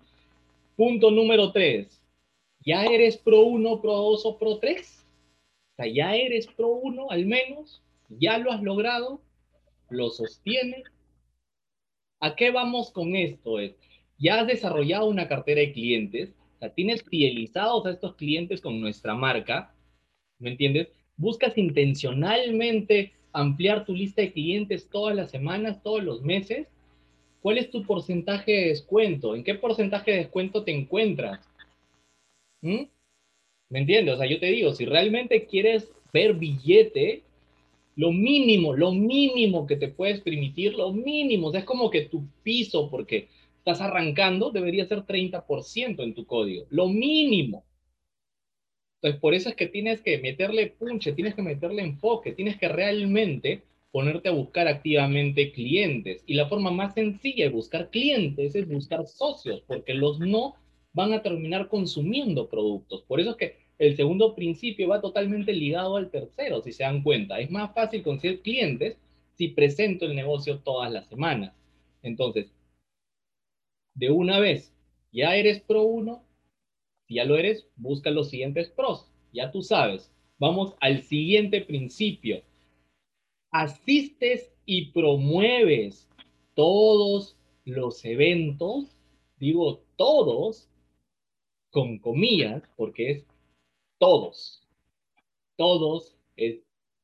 Punto 0.76 1.10
número 1.10 1.52
tres, 1.52 2.00
¿ya 2.64 2.86
eres 2.86 3.18
pro 3.18 3.42
1, 3.42 3.82
pro 3.82 3.94
2 3.94 4.26
o 4.28 4.38
pro 4.38 4.60
3? 4.60 5.04
O 5.72 5.76
sea, 5.78 5.88
¿ya 5.88 6.16
eres 6.16 6.46
pro 6.46 6.68
1 6.68 7.10
al 7.10 7.26
menos? 7.26 7.82
¿Ya 8.08 8.38
lo 8.38 8.52
has 8.52 8.62
logrado? 8.62 9.20
¿Lo 9.90 10.12
sostienes? 10.12 10.84
¿A 12.20 12.36
qué 12.36 12.52
vamos 12.52 12.92
con 12.92 13.16
esto? 13.16 13.58
ya 14.20 14.42
has 14.42 14.48
desarrollado 14.48 15.08
una 15.08 15.28
cartera 15.28 15.62
de 15.62 15.74
clientes, 15.74 16.36
o 16.56 16.60
sea, 16.60 16.70
tienes 16.70 17.02
fidelizados 17.04 17.84
a 17.88 17.92
estos 17.92 18.14
clientes 18.16 18.62
con 18.62 18.80
nuestra 18.80 19.16
marca, 19.16 19.74
¿me 20.38 20.52
entiendes? 20.52 20.90
Buscas 21.18 21.58
intencionalmente 21.58 23.14
ampliar 23.34 23.86
tu 23.86 23.94
lista 23.94 24.22
de 24.22 24.32
clientes 24.32 24.90
todas 24.90 25.16
las 25.16 25.32
semanas, 25.32 25.84
todos 25.84 26.04
los 26.04 26.22
meses, 26.22 26.68
¿cuál 27.42 27.58
es 27.58 27.70
tu 27.70 27.84
porcentaje 27.84 28.52
de 28.52 28.68
descuento? 28.70 29.36
¿En 29.36 29.44
qué 29.44 29.56
porcentaje 29.56 30.12
de 30.12 30.18
descuento 30.18 30.64
te 30.64 30.72
encuentras? 30.72 31.48
¿Mm? 32.62 32.84
¿Me 33.70 33.80
entiendes? 33.80 34.16
O 34.16 34.18
sea, 34.18 34.28
yo 34.28 34.40
te 34.40 34.48
digo, 34.48 34.74
si 34.74 34.86
realmente 34.86 35.46
quieres 35.46 35.92
ver 36.14 36.36
billete, 36.36 37.24
lo 37.96 38.12
mínimo, 38.12 38.74
lo 38.74 38.92
mínimo 38.92 39.68
que 39.68 39.76
te 39.76 39.88
puedes 39.88 40.22
permitir, 40.22 40.76
lo 40.76 40.92
mínimo, 40.92 41.48
o 41.48 41.52
sea, 41.52 41.62
es 41.62 41.66
como 41.66 41.90
que 41.90 42.02
tu 42.02 42.26
piso, 42.44 42.90
porque 42.90 43.28
estás 43.58 43.82
arrancando, 43.82 44.52
debería 44.52 44.86
ser 44.86 45.06
30% 45.06 46.04
en 46.04 46.14
tu 46.14 46.26
código, 46.26 46.66
lo 46.70 46.88
mínimo. 46.88 47.64
Entonces, 49.06 49.22
por 49.22 49.36
eso 49.36 49.50
es 49.50 49.56
que 49.56 49.68
tienes 49.68 50.02
que 50.02 50.18
meterle 50.18 50.66
punche, 50.66 51.14
tienes 51.14 51.36
que 51.36 51.44
meterle 51.44 51.84
enfoque, 51.84 52.32
tienes 52.32 52.58
que 52.58 52.68
realmente 52.68 53.62
ponerte 53.92 54.30
a 54.30 54.32
buscar 54.32 54.68
activamente 54.68 55.52
clientes. 55.52 56.24
Y 56.26 56.34
la 56.34 56.48
forma 56.48 56.72
más 56.72 56.96
sencilla 56.96 57.46
de 57.46 57.52
buscar 57.52 57.92
clientes 57.92 58.56
es 58.56 58.68
buscar 58.68 59.06
socios, 59.06 59.62
porque 59.68 59.94
los 59.94 60.20
no 60.20 60.56
van 60.94 61.14
a 61.14 61.22
terminar 61.22 61.68
consumiendo 61.68 62.50
productos. 62.50 63.04
Por 63.04 63.20
eso 63.20 63.30
es 63.30 63.36
que 63.36 63.58
el 63.78 63.96
segundo 63.96 64.34
principio 64.34 64.88
va 64.88 65.02
totalmente 65.02 65.54
ligado 65.54 65.98
al 65.98 66.10
tercero, 66.10 66.64
si 66.64 66.72
se 66.72 66.82
dan 66.82 67.04
cuenta. 67.04 67.40
Es 67.40 67.52
más 67.52 67.76
fácil 67.76 68.02
conseguir 68.02 68.42
clientes 68.42 68.98
si 69.36 69.50
presento 69.50 70.06
el 70.06 70.16
negocio 70.16 70.62
todas 70.62 70.92
las 70.92 71.06
semanas. 71.10 71.54
Entonces, 72.02 72.48
de 73.94 74.10
una 74.10 74.40
vez, 74.40 74.74
ya 75.12 75.36
eres 75.36 75.60
pro 75.60 75.84
uno, 75.84 76.25
si 77.08 77.16
ya 77.16 77.26
lo 77.26 77.38
eres, 77.38 77.68
busca 77.76 78.10
los 78.12 78.30
siguientes 78.30 78.70
pros. 78.70 79.12
Ya 79.32 79.52
tú 79.52 79.62
sabes. 79.62 80.12
Vamos 80.38 80.76
al 80.82 81.02
siguiente 81.04 81.62
principio. 81.62 82.44
Asistes 83.52 84.52
y 84.66 84.92
promueves 84.92 86.10
todos 86.56 87.38
los 87.64 88.04
eventos, 88.06 88.98
digo 89.38 89.84
todos, 89.96 90.70
con 91.70 92.00
comillas, 92.00 92.64
porque 92.76 93.12
es 93.12 93.26
todos. 93.98 94.62
Todos 95.58 96.16
es 96.36 96.62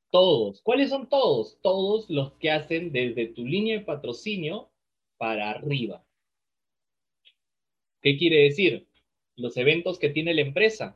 todos. 0.09 0.61
¿Cuáles 0.61 0.89
son 0.89 1.07
todos? 1.07 1.57
Todos 1.61 2.09
los 2.09 2.33
que 2.33 2.51
hacen 2.51 2.91
desde 2.91 3.27
tu 3.27 3.45
línea 3.45 3.79
de 3.79 3.85
patrocinio 3.85 4.69
para 5.17 5.51
arriba. 5.51 6.03
¿Qué 8.01 8.17
quiere 8.17 8.43
decir? 8.43 8.87
Los 9.41 9.57
eventos 9.57 9.99
que 9.99 10.09
tiene 10.09 10.33
la 10.33 10.41
empresa, 10.41 10.95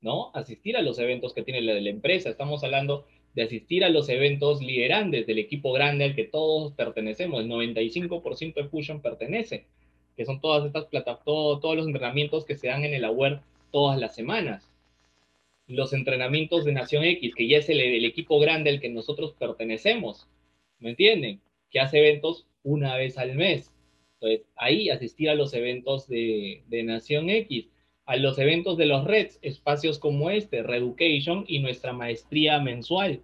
¿no? 0.00 0.30
Asistir 0.34 0.76
a 0.76 0.82
los 0.82 0.98
eventos 0.98 1.34
que 1.34 1.42
tiene 1.42 1.60
la, 1.60 1.90
empresa. 1.90 2.30
Estamos 2.30 2.64
hablando 2.64 3.06
de 3.34 3.42
asistir 3.42 3.84
a 3.84 3.90
los 3.90 4.08
eventos 4.08 4.62
liderantes 4.62 5.26
del 5.26 5.38
equipo 5.38 5.72
grande 5.72 6.04
al 6.04 6.14
que 6.14 6.24
todos 6.24 6.72
pertenecemos. 6.72 7.40
El 7.40 7.50
95% 7.50 8.54
de 8.54 8.68
Fusion 8.68 9.00
pertenece, 9.00 9.66
que 10.16 10.24
son 10.24 10.40
todas 10.40 10.64
estas 10.64 10.86
plataformas, 10.86 11.60
todos 11.60 11.76
los 11.76 11.86
entrenamientos 11.86 12.44
que 12.44 12.56
se 12.56 12.68
dan 12.68 12.84
en 12.84 12.94
el 12.94 13.04
AWARE 13.04 13.40
todas 13.70 13.98
las 13.98 14.14
semanas. 14.14 14.70
Los 15.66 15.92
entrenamientos 15.92 16.64
de 16.64 16.72
Nación 16.72 17.04
X, 17.04 17.34
que 17.34 17.48
ya 17.48 17.58
es 17.58 17.68
el, 17.68 17.80
el 17.80 18.04
equipo 18.04 18.38
grande 18.38 18.70
al 18.70 18.80
que 18.80 18.88
nosotros 18.88 19.34
pertenecemos, 19.38 20.28
¿me 20.78 20.90
entienden? 20.90 21.40
Que 21.70 21.80
hace 21.80 21.98
eventos 21.98 22.46
una 22.62 22.96
vez 22.96 23.18
al 23.18 23.34
mes. 23.34 23.72
Entonces, 24.20 24.46
ahí 24.56 24.88
asistir 24.88 25.28
a 25.28 25.34
los 25.34 25.52
eventos 25.52 26.08
de, 26.08 26.62
Nación 26.84 27.28
X, 27.28 27.66
a 28.06 28.16
los 28.16 28.38
eventos 28.38 28.76
de 28.78 28.86
los 28.86 29.04
REDs, 29.04 29.38
espacios 29.42 29.98
como 29.98 30.30
este, 30.30 30.62
Reeducation 30.62 31.44
y 31.46 31.58
nuestra 31.58 31.92
maestría 31.92 32.58
mensual. 32.60 33.20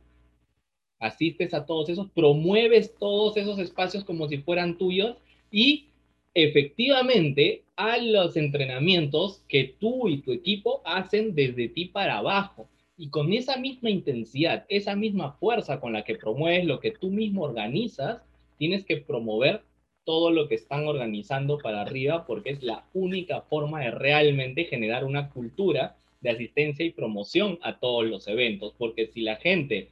Asistes 0.99 1.54
a 1.54 1.64
todos 1.64 1.88
esos, 1.88 2.11
promueves 2.11 2.94
todos 2.99 3.37
esos 3.37 3.58
espacios 3.58 4.04
como 4.04 4.28
si 4.28 4.38
fueran 4.38 4.76
tuyos 4.76 5.16
y 5.50 5.87
efectivamente 6.34 7.64
a 7.76 7.96
los 7.99 8.37
entrenamientos 8.37 9.42
que 9.49 9.75
tú 9.78 10.08
y 10.08 10.18
tu 10.18 10.32
equipo 10.32 10.82
hacen 10.84 11.34
desde 11.34 11.68
ti 11.68 11.87
para 11.87 12.18
abajo. 12.18 12.68
Y 12.99 13.08
con 13.08 13.32
esa 13.32 13.56
misma 13.56 13.90
intensidad, 13.90 14.66
esa 14.68 14.94
misma 14.94 15.32
fuerza 15.32 15.80
con 15.80 15.94
la 15.94 16.04
que 16.04 16.16
promueves 16.16 16.66
lo 16.66 16.78
que 16.80 16.92
tú 16.92 17.11
mismo 17.11 17.42
organizas, 17.42 18.22
tienes 18.58 18.84
que 18.84 18.99
promover 18.99 19.62
todo 20.04 20.30
lo 20.30 20.49
que 20.49 20.56
están 20.56 20.87
organizando 20.87 21.59
para 21.59 21.82
arriba 21.82 22.26
porque 22.26 22.50
es 22.50 22.62
la 22.62 22.85
única 22.92 23.42
forma 23.42 23.80
de 23.80 23.90
realmente 23.90 24.64
generar 24.64 25.04
una 25.04 25.30
cultura 25.30 25.97
de 26.21 26.30
asistencia 26.30 26.85
y 26.85 26.90
promoción 26.90 27.59
a 27.62 27.78
todos 27.78 28.04
los 28.04 28.28
eventos, 28.28 28.75
porque 28.78 29.06
si 29.09 29.23
la 29.23 29.37
gente 29.37 29.90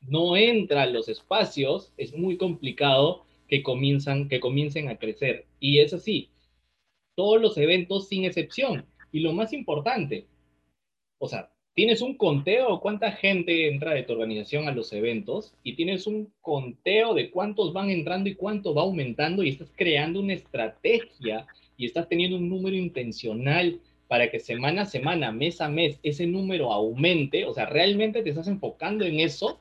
no 0.00 0.36
entra 0.36 0.82
a 0.82 0.86
los 0.86 1.08
espacios, 1.08 1.92
es 1.96 2.14
muy 2.14 2.36
complicado 2.36 3.24
que, 3.48 3.62
que 4.28 4.40
comiencen 4.40 4.88
a 4.88 4.96
crecer. 4.96 5.46
Y 5.60 5.78
es 5.78 5.94
así, 5.94 6.28
todos 7.14 7.40
los 7.40 7.56
eventos 7.56 8.08
sin 8.08 8.24
excepción. 8.24 8.86
Y 9.12 9.20
lo 9.20 9.32
más 9.32 9.52
importante, 9.52 10.26
o 11.18 11.28
sea, 11.28 11.52
tienes 11.74 12.02
un 12.02 12.16
conteo 12.16 12.80
cuánta 12.80 13.12
gente 13.12 13.68
entra 13.68 13.94
de 13.94 14.02
tu 14.02 14.12
organización 14.12 14.68
a 14.68 14.72
los 14.72 14.92
eventos 14.92 15.54
y 15.62 15.74
tienes 15.74 16.06
un 16.06 16.32
conteo 16.42 17.14
de 17.14 17.30
cuántos 17.30 17.72
van 17.72 17.90
entrando 17.90 18.28
y 18.28 18.34
cuánto 18.34 18.74
va 18.74 18.82
aumentando 18.82 19.42
y 19.42 19.50
estás 19.50 19.72
creando 19.74 20.20
una 20.20 20.34
estrategia 20.34 21.46
y 21.76 21.86
estás 21.86 22.08
teniendo 22.08 22.36
un 22.36 22.48
número 22.48 22.76
intencional 22.76 23.80
para 24.06 24.30
que 24.30 24.38
semana 24.38 24.82
a 24.82 24.86
semana, 24.86 25.32
mes 25.32 25.62
a 25.62 25.70
mes, 25.70 25.98
ese 26.02 26.26
número 26.26 26.70
aumente, 26.70 27.46
o 27.46 27.54
sea, 27.54 27.64
realmente 27.64 28.22
te 28.22 28.28
estás 28.28 28.48
enfocando 28.48 29.06
en 29.06 29.20
eso 29.20 29.58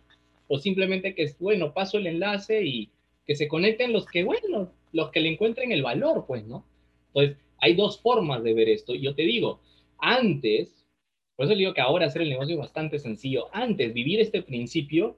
o 0.50 0.60
simplemente 0.60 1.15
que 1.15 1.24
es, 1.24 1.39
bueno, 1.39 1.74
paso 1.74 1.98
el 1.98 2.08
enlace 2.08 2.62
y 2.65 2.89
que 3.25 3.36
se 3.36 3.48
conecten 3.48 3.94
los 3.94 4.06
que, 4.06 4.25
bueno, 4.25 4.74
los 4.91 5.10
que 5.12 5.22
le 5.22 5.30
encuentren 5.30 5.72
el 5.72 5.84
valor, 5.84 6.25
pues, 6.27 6.46
¿no? 6.46 6.65
Entonces, 7.13 7.38
hay 7.60 7.75
dos 7.75 8.01
formas 8.01 8.44
de 8.44 8.53
ver 8.53 8.68
esto. 8.68 8.94
Yo 8.94 9.15
te 9.15 9.22
digo, 9.22 9.62
antes 10.00 10.80
por 11.41 11.48
eso 11.48 11.57
digo 11.57 11.74
que 11.74 11.81
ahora 11.81 12.05
hacer 12.05 12.21
el 12.21 12.29
negocio 12.29 12.53
es 12.53 12.60
bastante 12.60 13.00
sencillo. 13.00 13.48
Antes, 13.51 13.95
vivir 13.95 14.19
este 14.19 14.43
principio 14.43 15.17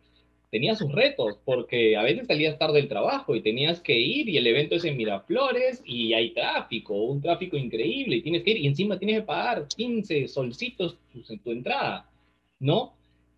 tenía 0.51 0.73
sus 0.73 0.89
retos, 0.89 1.37
porque 1.43 1.97
a 1.97 2.03
veces 2.03 2.27
salías 2.27 2.57
tarde 2.57 2.79
del 2.79 2.87
trabajo 2.87 3.35
y 3.35 3.41
tenías 3.41 3.81
que 3.81 3.99
ir 3.99 4.29
y 4.29 4.37
el 4.37 4.47
evento 4.47 4.75
es 4.75 4.85
en 4.85 4.95
Miraflores 4.95 5.81
y 5.85 6.13
hay 6.13 6.29
tráfico, 6.29 6.93
un 6.93 7.21
tráfico 7.21 7.57
increíble 7.57 8.15
y 8.15 8.21
tienes 8.21 8.43
que 8.43 8.51
ir 8.51 8.57
y 8.59 8.67
encima 8.67 8.97
tienes 8.97 9.17
que 9.17 9.23
pagar 9.23 9.67
15 9.75 10.29
solcitos 10.29 10.95
en 11.27 11.39
tu 11.39 11.51
entrada, 11.51 12.09
¿no? 12.57 12.93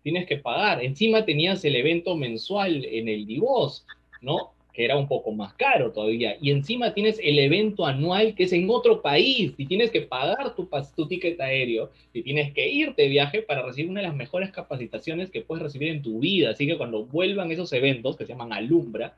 tienes 0.06 0.28
que 0.28 0.36
pagar. 0.36 0.84
Encima 0.84 1.24
tenías 1.24 1.64
el 1.64 1.74
evento 1.74 2.14
mensual 2.14 2.84
en 2.84 3.08
el 3.08 3.26
Divos, 3.26 3.84
¿no? 4.20 4.52
Que 4.76 4.84
era 4.84 4.98
un 4.98 5.08
poco 5.08 5.32
más 5.32 5.54
caro 5.54 5.90
todavía. 5.90 6.36
Y 6.38 6.50
encima 6.50 6.92
tienes 6.92 7.18
el 7.22 7.38
evento 7.38 7.86
anual 7.86 8.34
que 8.34 8.42
es 8.42 8.52
en 8.52 8.68
otro 8.68 9.00
país 9.00 9.54
y 9.56 9.64
tienes 9.64 9.90
que 9.90 10.02
pagar 10.02 10.54
tu, 10.54 10.68
tu 10.94 11.08
ticket 11.08 11.40
aéreo 11.40 11.90
y 12.12 12.22
tienes 12.22 12.52
que 12.52 12.68
irte 12.68 13.00
de 13.00 13.08
viaje 13.08 13.40
para 13.40 13.62
recibir 13.62 13.90
una 13.90 14.02
de 14.02 14.08
las 14.08 14.16
mejores 14.16 14.50
capacitaciones 14.50 15.30
que 15.30 15.40
puedes 15.40 15.62
recibir 15.62 15.88
en 15.88 16.02
tu 16.02 16.18
vida. 16.18 16.50
Así 16.50 16.66
que 16.66 16.76
cuando 16.76 17.06
vuelvan 17.06 17.50
esos 17.50 17.72
eventos 17.72 18.18
que 18.18 18.26
se 18.26 18.34
llaman 18.34 18.52
Alumbra, 18.52 19.16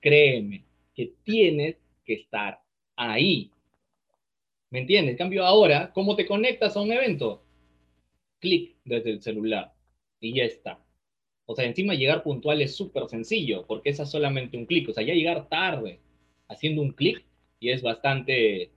créeme 0.00 0.64
que 0.92 1.12
tienes 1.22 1.76
que 2.04 2.14
estar 2.14 2.58
ahí. 2.96 3.52
¿Me 4.70 4.80
entiendes? 4.80 5.12
En 5.12 5.18
cambio, 5.18 5.46
ahora, 5.46 5.92
¿cómo 5.94 6.16
te 6.16 6.26
conectas 6.26 6.76
a 6.76 6.80
un 6.80 6.90
evento? 6.90 7.44
Clic 8.40 8.74
desde 8.84 9.10
el 9.10 9.22
celular 9.22 9.72
y 10.18 10.34
ya 10.34 10.42
está. 10.42 10.80
O 11.46 11.54
sea, 11.54 11.64
encima 11.64 11.94
llegar 11.94 12.24
puntual 12.24 12.60
es 12.60 12.74
súper 12.74 13.08
sencillo, 13.08 13.64
porque 13.66 13.90
es 13.90 13.96
solamente 14.10 14.56
un 14.56 14.66
clic. 14.66 14.88
O 14.88 14.92
sea, 14.92 15.04
ya 15.04 15.14
llegar 15.14 15.48
tarde 15.48 16.00
haciendo 16.48 16.82
un 16.82 16.90
clic 16.90 17.24
y 17.60 17.70
es 17.70 17.82
bastante, 17.82 18.70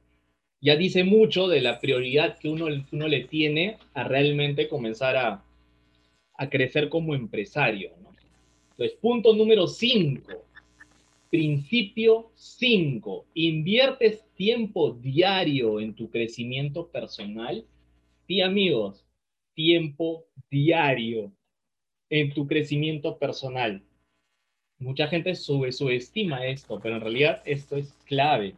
ya 0.61 0.75
dice 0.75 1.03
mucho 1.03 1.47
de 1.47 1.61
la 1.61 1.79
prioridad 1.79 2.37
que 2.37 2.47
uno, 2.47 2.67
uno 2.91 3.07
le 3.07 3.23
tiene 3.25 3.77
a 3.93 4.03
realmente 4.03 4.67
comenzar 4.67 5.17
a, 5.17 5.43
a 6.37 6.49
crecer 6.49 6.89
como 6.89 7.15
empresario. 7.15 7.91
¿no? 8.03 8.11
Entonces, 8.71 8.97
punto 9.01 9.35
número 9.35 9.67
5. 9.67 10.45
Principio 11.31 12.31
5. 12.35 13.25
¿Inviertes 13.33 14.23
tiempo 14.35 14.91
diario 14.91 15.79
en 15.79 15.95
tu 15.95 16.09
crecimiento 16.09 16.87
personal? 16.87 17.65
Sí, 18.27 18.41
amigos, 18.41 19.05
tiempo 19.55 20.25
diario 20.49 21.31
en 22.09 22.33
tu 22.33 22.47
crecimiento 22.47 23.17
personal. 23.17 23.81
Mucha 24.79 25.07
gente 25.07 25.35
sube, 25.35 25.71
subestima 25.71 26.45
esto, 26.45 26.79
pero 26.81 26.95
en 26.95 27.01
realidad 27.01 27.41
esto 27.45 27.75
es 27.75 27.93
clave. 28.05 28.55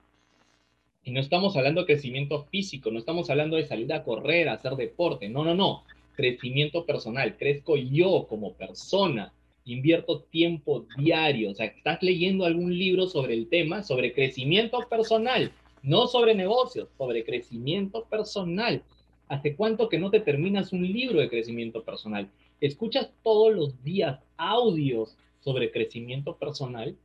Y 1.03 1.12
no 1.12 1.20
estamos 1.20 1.58
hablando 1.58 1.81
de 1.81 1.88
crecimiento 1.88 2.43
físico, 2.43 2.91
no 2.91 3.00
estamos 3.00 3.29
hablando 3.29 3.58
de 3.58 3.65
salir 3.65 3.91
a 3.91 4.03
correr, 4.03 4.48
a 4.48 4.53
hacer 4.53 4.75
deporte, 4.75 5.29
no, 5.29 5.43
no, 5.43 5.55
no. 5.55 5.84
Crecimiento 6.15 6.86
personal, 6.86 7.38
crezco 7.38 7.75
yo 7.75 8.27
como 8.29 8.53
persona, 8.53 9.34
invierto 9.65 10.22
tiempo 10.22 10.86
diario, 10.98 11.51
o 11.51 11.53
sea, 11.55 11.67
estás 11.67 12.01
leyendo 12.03 12.46
algún 12.46 12.77
libro 12.77 13.08
sobre 13.08 13.34
el 13.34 13.48
tema, 13.48 13.84
sobre 13.84 14.13
crecimiento 14.13 14.79
personal, 14.88 15.51
no 15.81 16.08
sobre 16.08 16.36
negocios, 16.36 16.89
sobre 16.98 17.24
crecimiento 17.24 18.05
personal. 18.05 18.84
¿Hace 19.27 19.55
cuánto 19.55 19.89
que 19.89 19.98
no 19.98 20.12
te 20.12 20.20
terminas 20.20 20.74
un 20.74 20.84
libro 20.84 21.20
de 21.20 21.29
crecimiento 21.29 21.84
personal? 21.84 22.29
Escuchas 22.62 23.12
todos 23.24 23.53
los 23.53 23.84
días 23.84 24.20
audios 24.38 25.18
sobre 25.39 25.72
crecimiento 25.72 26.38
personal, 26.38 26.96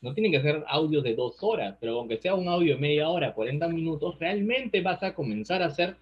no 0.00 0.14
tienen 0.14 0.32
que 0.32 0.40
ser 0.40 0.64
audios 0.66 1.04
de 1.04 1.14
dos 1.14 1.42
horas, 1.42 1.76
pero 1.80 1.98
aunque 1.98 2.18
sea 2.18 2.34
un 2.34 2.48
audio 2.48 2.74
de 2.74 2.80
media 2.80 3.08
hora, 3.08 3.34
40 3.34 3.68
minutos, 3.68 4.18
realmente 4.18 4.80
vas 4.80 5.02
a 5.02 5.14
comenzar 5.14 5.62
a 5.62 5.66
hacer 5.66 5.96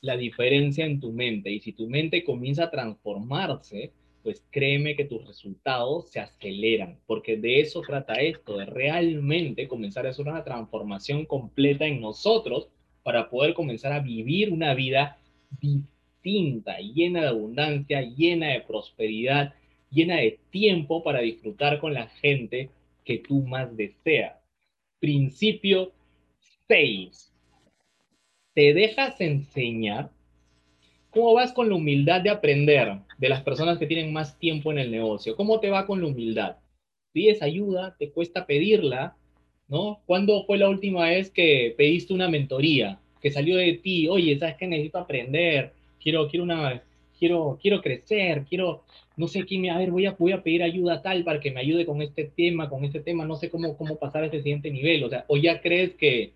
la 0.00 0.16
diferencia 0.16 0.84
en 0.84 1.00
tu 1.00 1.10
mente. 1.10 1.50
Y 1.50 1.60
si 1.60 1.72
tu 1.72 1.88
mente 1.88 2.24
comienza 2.24 2.64
a 2.64 2.70
transformarse, 2.70 3.92
pues 4.22 4.44
créeme 4.50 4.96
que 4.96 5.04
tus 5.04 5.26
resultados 5.26 6.10
se 6.10 6.20
aceleran, 6.20 6.98
porque 7.06 7.36
de 7.36 7.60
eso 7.60 7.80
trata 7.82 8.14
esto, 8.14 8.58
de 8.58 8.66
realmente 8.66 9.68
comenzar 9.68 10.06
a 10.06 10.10
hacer 10.10 10.26
una 10.26 10.44
transformación 10.44 11.24
completa 11.26 11.86
en 11.86 12.00
nosotros 12.00 12.68
para 13.02 13.28
poder 13.28 13.54
comenzar 13.54 13.92
a 13.92 14.00
vivir 14.00 14.52
una 14.52 14.74
vida 14.74 15.18
diferente 15.60 15.93
llena 16.24 17.22
de 17.22 17.28
abundancia, 17.28 18.02
llena 18.02 18.48
de 18.48 18.60
prosperidad, 18.60 19.54
llena 19.90 20.16
de 20.16 20.38
tiempo 20.50 21.02
para 21.02 21.20
disfrutar 21.20 21.78
con 21.78 21.94
la 21.94 22.08
gente 22.08 22.70
que 23.04 23.18
tú 23.18 23.42
más 23.42 23.76
deseas. 23.76 24.36
Principio 24.98 25.92
6. 26.68 27.32
¿Te 28.54 28.72
dejas 28.72 29.20
enseñar? 29.20 30.10
¿Cómo 31.10 31.34
vas 31.34 31.52
con 31.52 31.68
la 31.68 31.76
humildad 31.76 32.22
de 32.22 32.30
aprender 32.30 32.98
de 33.18 33.28
las 33.28 33.42
personas 33.42 33.78
que 33.78 33.86
tienen 33.86 34.12
más 34.12 34.38
tiempo 34.38 34.72
en 34.72 34.78
el 34.78 34.90
negocio? 34.90 35.36
¿Cómo 35.36 35.60
te 35.60 35.70
va 35.70 35.86
con 35.86 36.00
la 36.00 36.08
humildad? 36.08 36.56
¿Pides 37.12 37.42
ayuda? 37.42 37.94
¿Te 37.98 38.10
cuesta 38.10 38.46
pedirla? 38.46 39.16
¿No? 39.68 40.00
¿Cuándo 40.06 40.44
fue 40.44 40.58
la 40.58 40.68
última 40.68 41.08
vez 41.08 41.30
que 41.30 41.74
pediste 41.76 42.12
una 42.12 42.28
mentoría? 42.28 42.98
Que 43.20 43.30
salió 43.30 43.56
de 43.56 43.74
ti, 43.74 44.08
oye, 44.08 44.36
¿sabes 44.38 44.56
qué? 44.56 44.66
Necesito 44.66 44.98
aprender 44.98 45.72
quiero, 46.04 46.28
quiero 46.28 46.44
una, 46.44 46.82
quiero, 47.18 47.58
quiero 47.60 47.80
crecer, 47.80 48.44
quiero, 48.48 48.84
no 49.16 49.26
sé 49.26 49.44
quién, 49.44 49.70
a 49.70 49.78
ver, 49.78 49.90
voy 49.90 50.06
a, 50.06 50.12
voy 50.12 50.32
a 50.32 50.42
pedir 50.42 50.62
ayuda 50.62 51.02
tal 51.02 51.24
para 51.24 51.40
que 51.40 51.50
me 51.50 51.60
ayude 51.60 51.86
con 51.86 52.02
este 52.02 52.24
tema, 52.24 52.68
con 52.68 52.84
este 52.84 53.00
tema, 53.00 53.24
no 53.24 53.36
sé 53.36 53.50
cómo, 53.50 53.76
cómo 53.76 53.96
pasar 53.96 54.22
a 54.22 54.26
ese 54.26 54.42
siguiente 54.42 54.70
nivel, 54.70 55.02
o 55.02 55.08
sea, 55.08 55.24
o 55.28 55.36
ya 55.38 55.60
crees 55.60 55.94
que 55.94 56.32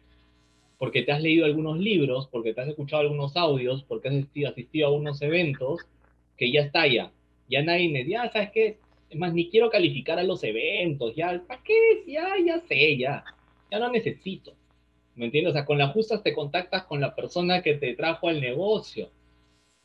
porque 0.78 1.02
te 1.02 1.12
has 1.12 1.20
leído 1.20 1.44
algunos 1.44 1.78
libros, 1.78 2.28
porque 2.30 2.54
te 2.54 2.60
has 2.60 2.68
escuchado 2.68 3.02
algunos 3.02 3.36
audios, 3.36 3.84
porque 3.84 4.08
has 4.08 4.14
asistido, 4.14 4.48
asistido 4.48 4.86
a 4.88 4.92
unos 4.92 5.20
eventos, 5.22 5.80
que 6.36 6.50
ya 6.50 6.62
está 6.62 6.86
ya, 6.86 7.12
ya 7.48 7.62
nadie 7.62 7.90
me 7.90 8.08
ya, 8.08 8.30
¿sabes 8.30 8.50
qué? 8.52 8.78
Es 9.10 9.18
más, 9.18 9.34
ni 9.34 9.50
quiero 9.50 9.70
calificar 9.70 10.18
a 10.18 10.22
los 10.22 10.42
eventos, 10.44 11.14
ya, 11.16 11.42
¿para 11.46 11.62
qué? 11.62 12.04
Ya, 12.06 12.28
ya 12.44 12.60
sé, 12.60 12.96
ya, 12.96 13.24
ya 13.70 13.78
no 13.78 13.90
necesito. 13.90 14.54
¿Me 15.16 15.24
entiendes? 15.24 15.50
O 15.50 15.54
sea, 15.54 15.64
con 15.64 15.78
las 15.78 15.92
justas 15.92 16.22
te 16.22 16.32
contactas 16.32 16.84
con 16.84 17.00
la 17.00 17.16
persona 17.16 17.60
que 17.60 17.74
te 17.74 17.94
trajo 17.94 18.28
al 18.28 18.40
negocio 18.40 19.10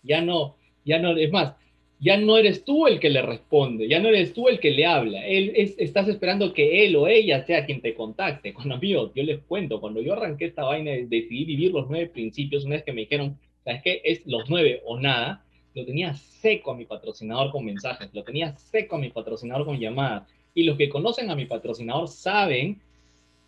ya 0.03 0.21
no, 0.21 0.55
ya 0.85 0.99
no, 0.99 1.15
es 1.17 1.31
más, 1.31 1.55
ya 1.99 2.17
no 2.17 2.37
eres 2.37 2.65
tú 2.65 2.85
el 2.85 2.99
que 2.99 3.09
le 3.09 3.21
responde, 3.21 3.87
ya 3.87 3.99
no 3.99 4.09
eres 4.09 4.33
tú 4.33 4.49
el 4.49 4.59
que 4.59 4.71
le 4.71 4.85
habla, 4.85 5.25
él 5.25 5.53
es, 5.55 5.75
estás 5.79 6.09
esperando 6.09 6.53
que 6.53 6.85
él 6.85 6.95
o 6.97 7.07
ella 7.07 7.45
sea 7.45 7.65
quien 7.65 7.81
te 7.81 7.95
contacte. 7.95 8.53
Cuando 8.53 8.75
amigos, 8.75 9.11
yo 9.15 9.23
les 9.23 9.39
cuento, 9.43 9.79
cuando 9.79 10.01
yo 10.01 10.13
arranqué 10.13 10.45
esta 10.45 10.65
vaina, 10.65 10.91
decidí 10.91 11.45
vivir 11.45 11.71
los 11.71 11.89
nueve 11.89 12.07
principios, 12.07 12.65
una 12.65 12.75
vez 12.75 12.83
que 12.83 12.91
me 12.93 13.01
dijeron, 13.01 13.39
¿sabes 13.63 13.81
qué? 13.83 14.01
Es 14.03 14.25
los 14.25 14.49
nueve 14.49 14.81
o 14.85 14.99
nada, 14.99 15.45
lo 15.73 15.85
tenía 15.85 16.13
seco 16.13 16.71
a 16.71 16.75
mi 16.75 16.85
patrocinador 16.85 17.51
con 17.51 17.65
mensajes, 17.65 18.09
lo 18.13 18.23
tenía 18.23 18.55
seco 18.57 18.97
a 18.97 18.99
mi 18.99 19.09
patrocinador 19.09 19.65
con 19.65 19.79
llamadas. 19.79 20.27
Y 20.53 20.63
los 20.63 20.77
que 20.77 20.89
conocen 20.89 21.31
a 21.31 21.35
mi 21.35 21.45
patrocinador 21.45 22.07
saben 22.09 22.81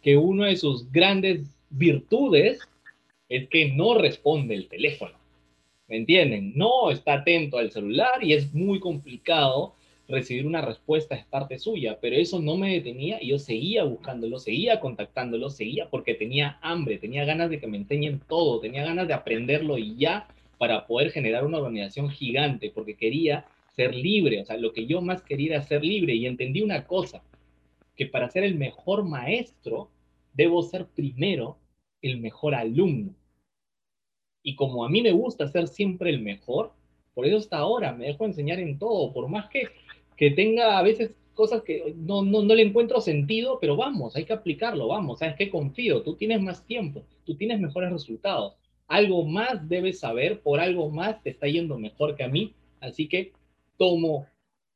que 0.01 0.17
una 0.17 0.47
de 0.47 0.55
sus 0.55 0.91
grandes 0.91 1.55
virtudes 1.69 2.59
es 3.27 3.49
que 3.49 3.71
no 3.73 3.95
responde 3.97 4.55
el 4.55 4.67
teléfono. 4.67 5.24
¿Me 5.87 5.97
entienden? 5.97 6.53
No 6.55 6.89
está 6.89 7.13
atento 7.13 7.57
al 7.57 7.71
celular 7.71 8.23
y 8.23 8.33
es 8.33 8.53
muy 8.53 8.79
complicado 8.79 9.75
recibir 10.07 10.45
una 10.47 10.61
respuesta 10.61 11.15
de 11.15 11.25
parte 11.29 11.59
suya, 11.59 11.99
pero 12.01 12.15
eso 12.15 12.39
no 12.39 12.57
me 12.57 12.73
detenía 12.73 13.21
y 13.21 13.29
yo 13.29 13.39
seguía 13.39 13.83
buscándolo, 13.83 14.39
seguía 14.39 14.79
contactándolo, 14.79 15.49
seguía 15.49 15.89
porque 15.89 16.15
tenía 16.15 16.57
hambre, 16.61 16.97
tenía 16.97 17.25
ganas 17.25 17.49
de 17.49 17.59
que 17.59 17.67
me 17.67 17.77
enseñen 17.77 18.19
todo, 18.27 18.59
tenía 18.59 18.83
ganas 18.83 19.07
de 19.07 19.13
aprenderlo 19.13 19.77
y 19.77 19.95
ya 19.95 20.27
para 20.57 20.87
poder 20.87 21.11
generar 21.11 21.45
una 21.45 21.57
organización 21.57 22.09
gigante, 22.09 22.71
porque 22.73 22.95
quería 22.95 23.45
ser 23.75 23.93
libre, 23.93 24.41
o 24.41 24.45
sea, 24.45 24.57
lo 24.57 24.73
que 24.73 24.85
yo 24.85 25.01
más 25.01 25.21
quería 25.21 25.55
era 25.55 25.61
ser 25.61 25.83
libre 25.83 26.15
y 26.15 26.25
entendí 26.25 26.61
una 26.61 26.85
cosa, 26.85 27.23
que 27.95 28.05
para 28.05 28.29
ser 28.29 28.43
el 28.43 28.55
mejor 28.55 29.03
maestro, 29.03 29.89
debo 30.33 30.63
ser 30.63 30.85
primero 30.85 31.57
el 32.01 32.19
mejor 32.19 32.55
alumno. 32.55 33.13
Y 34.45 34.55
como 34.55 34.85
a 34.85 34.89
mí 34.89 35.01
me 35.01 35.11
gusta 35.11 35.47
ser 35.47 35.67
siempre 35.67 36.11
el 36.11 36.21
mejor, 36.21 36.71
por 37.15 37.25
eso 37.25 37.37
hasta 37.37 37.57
ahora 37.57 37.93
me 37.93 38.05
dejo 38.05 38.25
enseñar 38.25 38.59
en 38.59 38.77
todo, 38.77 39.11
por 39.11 39.27
más 39.27 39.49
que, 39.49 39.69
que 40.15 40.29
tenga 40.29 40.77
a 40.77 40.83
veces 40.83 41.15
cosas 41.33 41.63
que 41.63 41.95
no, 41.97 42.21
no, 42.21 42.43
no 42.43 42.53
le 42.53 42.61
encuentro 42.61 43.01
sentido, 43.01 43.57
pero 43.59 43.75
vamos, 43.75 44.15
hay 44.15 44.23
que 44.23 44.33
aplicarlo, 44.33 44.87
vamos, 44.87 45.17
sabes 45.17 45.35
que 45.35 45.49
confío, 45.49 46.03
tú 46.03 46.13
tienes 46.13 46.43
más 46.43 46.63
tiempo, 46.63 47.01
tú 47.25 47.35
tienes 47.35 47.59
mejores 47.59 47.91
resultados, 47.91 48.53
algo 48.87 49.25
más 49.25 49.67
debes 49.67 49.99
saber, 49.99 50.41
por 50.41 50.59
algo 50.59 50.91
más 50.91 51.23
te 51.23 51.31
está 51.31 51.47
yendo 51.47 51.79
mejor 51.79 52.15
que 52.15 52.23
a 52.23 52.29
mí, 52.29 52.53
así 52.81 53.07
que 53.07 53.33
tomo 53.77 54.27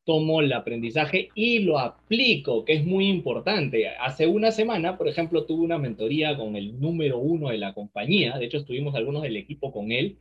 tomo 0.09 0.41
el 0.41 0.51
aprendizaje 0.53 1.29
y 1.35 1.59
lo 1.59 1.77
aplico, 1.77 2.65
que 2.65 2.73
es 2.73 2.83
muy 2.83 3.07
importante. 3.07 3.89
Hace 3.89 4.25
una 4.25 4.51
semana, 4.51 4.97
por 4.97 5.07
ejemplo, 5.07 5.45
tuve 5.45 5.63
una 5.63 5.77
mentoría 5.77 6.35
con 6.35 6.55
el 6.55 6.79
número 6.79 7.19
uno 7.19 7.49
de 7.49 7.59
la 7.59 7.75
compañía, 7.75 8.39
de 8.39 8.45
hecho 8.45 8.57
estuvimos 8.57 8.95
algunos 8.95 9.21
del 9.21 9.37
equipo 9.37 9.71
con 9.71 9.91
él, 9.91 10.17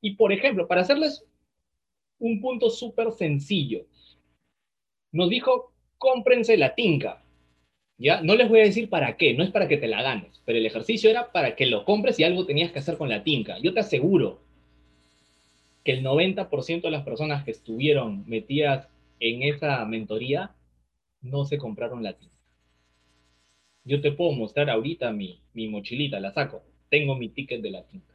y 0.00 0.12
por 0.12 0.32
ejemplo, 0.32 0.66
para 0.66 0.80
hacerles 0.80 1.26
un 2.18 2.40
punto 2.40 2.70
súper 2.70 3.12
sencillo, 3.12 3.84
nos 5.12 5.28
dijo, 5.28 5.74
cómprense 5.98 6.56
la 6.56 6.74
tinca. 6.74 7.22
¿Ya? 7.98 8.22
No 8.22 8.34
les 8.34 8.48
voy 8.48 8.60
a 8.60 8.64
decir 8.64 8.88
para 8.88 9.18
qué, 9.18 9.34
no 9.34 9.44
es 9.44 9.50
para 9.50 9.68
que 9.68 9.76
te 9.76 9.88
la 9.88 10.00
ganes, 10.00 10.40
pero 10.46 10.56
el 10.56 10.64
ejercicio 10.64 11.10
era 11.10 11.32
para 11.32 11.54
que 11.54 11.66
lo 11.66 11.84
compres 11.84 12.18
y 12.18 12.24
algo 12.24 12.46
tenías 12.46 12.72
que 12.72 12.78
hacer 12.78 12.96
con 12.96 13.10
la 13.10 13.24
tinca. 13.24 13.58
Yo 13.58 13.74
te 13.74 13.80
aseguro 13.80 14.40
que 15.84 15.92
el 15.92 16.02
90% 16.02 16.80
de 16.80 16.90
las 16.90 17.04
personas 17.04 17.44
que 17.44 17.50
estuvieron 17.50 18.24
metidas 18.26 18.88
en 19.20 19.42
esa 19.42 19.84
mentoría 19.84 20.54
no 21.20 21.44
se 21.44 21.58
compraron 21.58 22.02
la 22.02 22.14
tinta. 22.14 22.36
Yo 23.84 24.00
te 24.00 24.12
puedo 24.12 24.32
mostrar 24.32 24.68
ahorita 24.70 25.12
mi, 25.12 25.40
mi 25.54 25.68
mochilita, 25.68 26.20
la 26.20 26.32
saco. 26.32 26.62
Tengo 26.90 27.16
mi 27.16 27.28
ticket 27.28 27.62
de 27.62 27.70
la 27.70 27.86
tinta. 27.86 28.14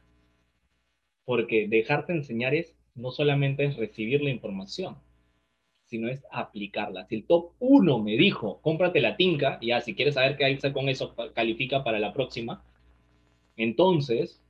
Porque 1.24 1.68
dejarte 1.68 2.12
enseñar 2.12 2.54
es 2.54 2.76
no 2.94 3.10
solamente 3.10 3.64
es 3.64 3.76
recibir 3.76 4.22
la 4.22 4.30
información, 4.30 4.96
sino 5.86 6.08
es 6.08 6.24
aplicarla. 6.30 7.06
Si 7.06 7.16
el 7.16 7.24
top 7.24 7.52
1 7.58 7.98
me 7.98 8.16
dijo, 8.16 8.60
cómprate 8.62 9.00
la 9.00 9.16
tinca, 9.16 9.58
ya, 9.60 9.80
si 9.80 9.94
quieres 9.94 10.14
saber 10.14 10.36
qué 10.36 10.44
hay 10.44 10.58
con 10.72 10.88
eso, 10.88 11.14
califica 11.34 11.84
para 11.84 11.98
la 11.98 12.12
próxima, 12.12 12.64
entonces 13.56 14.40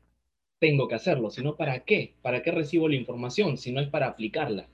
tengo 0.59 0.89
que 0.89 0.95
hacerlo. 0.95 1.31
Si 1.31 1.43
no, 1.43 1.57
¿para 1.57 1.81
qué? 1.85 2.15
¿Para 2.23 2.43
qué 2.43 2.51
recibo 2.51 2.89
la 2.89 2.97
información? 2.97 3.59
Si 3.59 3.73
no 3.73 3.81
es 3.81 3.89
para 3.89 4.07
aplicarla. 4.07 4.69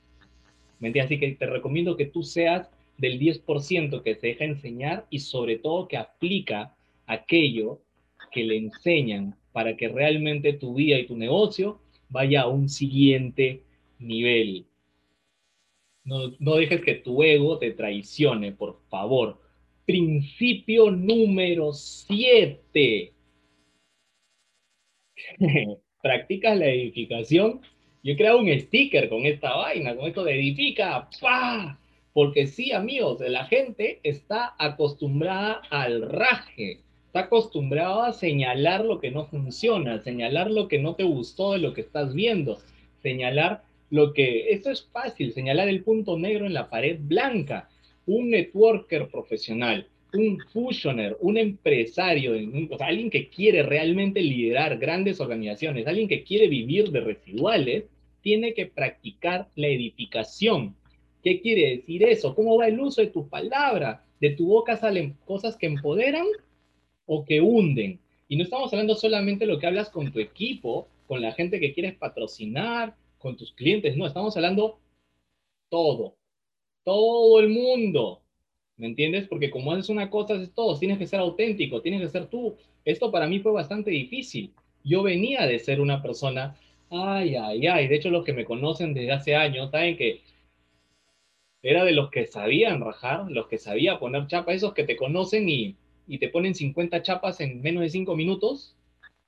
¿Me? 0.81 0.99
Así 1.01 1.21
que 1.21 1.33
te 1.33 1.47
recomiendo 1.47 1.97
que 1.97 2.07
tú 2.07 2.23
seas 2.23 2.71
del 2.99 3.19
10% 3.19 4.03
que 4.03 4.15
se 4.17 4.29
deja 4.29 4.45
enseñar 4.45 5.07
y 5.11 5.21
sobre 5.21 5.59
todo 5.59 5.89
que 5.89 5.97
aplica 5.97 6.75
aquello 7.07 7.81
que 8.33 8.45
le 8.45 8.57
enseñan 8.57 9.37
para 9.53 9.77
que 9.77 9.89
realmente 9.89 10.53
tu 10.53 10.75
vida 10.75 10.99
y 10.99 11.07
tu 11.07 11.17
negocio 11.17 11.81
vaya 12.09 12.43
a 12.43 12.49
un 12.49 12.69
siguiente 12.69 13.63
nivel. 13.99 14.67
No, 16.05 16.33
no 16.39 16.57
dejes 16.57 16.83
que 16.83 16.95
tu 16.95 17.23
ego 17.23 17.59
te 17.59 17.73
traicione, 17.73 18.53
por 18.53 18.81
favor. 18.89 19.41
Principio 19.85 20.91
número 20.91 21.73
7. 21.73 23.13
Practicas 26.03 26.59
la 26.59 26.69
edificación. 26.69 27.61
Yo 28.03 28.15
he 28.15 28.17
creado 28.17 28.39
un 28.39 28.49
sticker 28.49 29.11
con 29.11 29.27
esta 29.27 29.55
vaina, 29.55 29.95
con 29.95 30.07
esto 30.07 30.25
de 30.25 30.35
edifica. 30.35 31.09
¡Pah! 31.21 31.79
Porque 32.15 32.47
sí, 32.47 32.73
amigos, 32.73 33.21
la 33.21 33.45
gente 33.45 34.01
está 34.03 34.55
acostumbrada 34.59 35.61
al 35.71 36.03
raje, 36.11 36.81
está 37.07 37.21
acostumbrada 37.21 38.09
a 38.09 38.13
señalar 38.13 38.85
lo 38.85 39.01
que 39.01 39.11
no 39.11 39.27
funciona, 39.27 40.03
señalar 40.03 40.51
lo 40.51 40.67
que 40.67 40.79
no 40.79 40.95
te 40.95 41.05
gustó 41.05 41.53
de 41.53 41.59
lo 41.59 41.75
que 41.75 41.83
estás 41.83 42.15
viendo, 42.15 42.59
señalar 43.03 43.63
lo 43.91 44.13
que, 44.15 44.51
esto 44.51 44.71
es 44.71 44.89
fácil, 44.91 45.33
señalar 45.33 45.69
el 45.69 45.85
punto 45.85 46.19
negro 46.19 46.47
en 46.47 46.55
la 46.55 46.71
pared 46.71 46.99
blanca. 47.01 47.69
Un 48.07 48.31
networker 48.31 49.09
profesional, 49.09 49.87
un 50.15 50.39
fusioner, 50.53 51.17
un 51.21 51.37
empresario, 51.37 52.33
alguien 52.81 53.11
que 53.11 53.29
quiere 53.29 53.63
realmente 53.63 54.21
liderar 54.21 54.79
grandes 54.79 55.21
organizaciones, 55.21 55.87
alguien 55.87 56.09
que 56.09 56.25
quiere 56.25 56.49
vivir 56.49 56.91
de 56.91 57.01
residuales, 57.01 57.85
tiene 58.23 58.55
que 58.55 58.67
practicar 58.67 59.49
la 59.55 59.69
edificación 59.69 60.75
¿Qué 61.23 61.41
quiere 61.41 61.77
decir 61.77 62.03
eso? 62.03 62.35
¿Cómo 62.35 62.57
va 62.57 62.67
el 62.67 62.81
uso 62.81 63.03
de 63.03 63.09
tu 63.09 63.29
palabra? 63.29 64.05
¿De 64.21 64.31
tu 64.31 64.47
boca 64.47 64.77
salen 64.77 65.17
cosas 65.27 65.57
que 65.57 65.67
empoderan 65.67 66.27
o 67.07 67.25
que 67.25 67.41
hunden? 67.41 68.01
Y 68.29 68.37
no 68.37 68.45
estamos 68.45 68.73
hablando 68.73 68.95
solamente 68.95 69.45
de 69.45 69.53
lo 69.53 69.59
que 69.59 69.67
hablas 69.67 69.91
con 69.91 70.13
tu 70.13 70.19
equipo, 70.19 70.89
con 71.07 71.21
la 71.21 71.33
gente 71.33 71.61
que 71.61 71.75
quieres 71.75 71.95
patrocinar, 71.95 72.97
con 73.19 73.37
tus 73.37 73.53
clientes, 73.53 73.97
no, 73.97 74.07
estamos 74.07 74.35
hablando 74.37 74.79
todo, 75.69 76.17
todo 76.85 77.41
el 77.41 77.51
mundo. 77.51 78.20
¿Me 78.81 78.87
entiendes? 78.87 79.29
Porque 79.29 79.51
como 79.51 79.73
haces 79.73 79.91
una 79.91 80.09
cosa, 80.09 80.35
haces 80.35 80.55
todo, 80.55 80.79
tienes 80.79 80.97
que 80.97 81.07
ser 81.07 81.21
auténtico, 81.21 81.83
tienes 81.83 82.01
que 82.01 82.09
ser 82.09 82.29
tú. 82.29 82.57
Esto 82.87 83.11
para 83.11 83.27
mí 83.27 83.39
fue 83.41 83.53
bastante 83.53 83.91
difícil. 83.91 84.55
Yo 84.83 85.03
venía 85.03 85.47
de 85.47 85.59
ser 85.59 85.83
una 85.83 86.01
persona, 86.01 86.57
ay, 86.89 87.37
ay, 87.37 87.67
ay, 87.67 87.89
de 87.89 87.97
hecho 87.97 88.09
los 88.09 88.25
que 88.25 88.33
me 88.33 88.47
conocen 88.47 88.95
desde 88.95 89.13
hace 89.13 89.37
años 89.37 89.71
saben 89.71 89.99
que 89.99 90.23
era 91.63 91.85
de 91.85 91.93
los 91.93 92.11
que 92.11 92.27
sabían 92.27 92.81
rajar, 92.81 93.31
los 93.31 93.49
que 93.49 93.59
sabían 93.59 93.99
poner 93.99 94.27
chapa, 94.29 94.55
esos 94.55 94.73
que 94.73 94.85
te 94.85 94.97
conocen 94.97 95.51
y, 95.51 95.77
te 96.19 96.29
ponen 96.29 96.55
50 96.55 97.03
chapas 97.03 97.41
en 97.43 97.61
menos 97.61 97.83
de 97.83 97.91
5 97.91 98.17
minutos. 98.17 98.77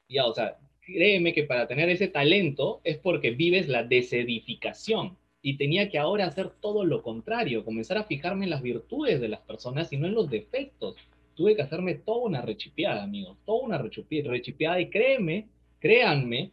Ya, 0.08 0.24
o 0.24 0.34
sea, 0.34 0.56
créeme 0.80 1.34
que 1.34 1.44
para 1.44 1.68
tener 1.68 1.90
ese 1.90 2.08
talento 2.08 2.80
es 2.84 2.96
porque 2.96 3.32
vives 3.32 3.68
la 3.68 3.84
desedificación. 3.84 5.18
Y 5.42 5.56
tenía 5.56 5.90
que 5.90 5.98
ahora 5.98 6.26
hacer 6.26 6.50
todo 6.60 6.84
lo 6.84 7.02
contrario, 7.02 7.64
comenzar 7.64 7.98
a 7.98 8.04
fijarme 8.04 8.44
en 8.44 8.50
las 8.50 8.62
virtudes 8.62 9.20
de 9.20 9.28
las 9.28 9.40
personas 9.40 9.92
y 9.92 9.96
no 9.96 10.06
en 10.06 10.14
los 10.14 10.30
defectos. 10.30 10.96
Tuve 11.34 11.56
que 11.56 11.62
hacerme 11.62 11.96
toda 11.96 12.26
una 12.26 12.42
rechipeada, 12.42 13.02
amigos, 13.02 13.36
toda 13.44 13.64
una 13.64 13.78
rechipeada. 13.78 14.80
Y 14.80 14.88
créeme, 14.88 15.48
créanme, 15.80 16.52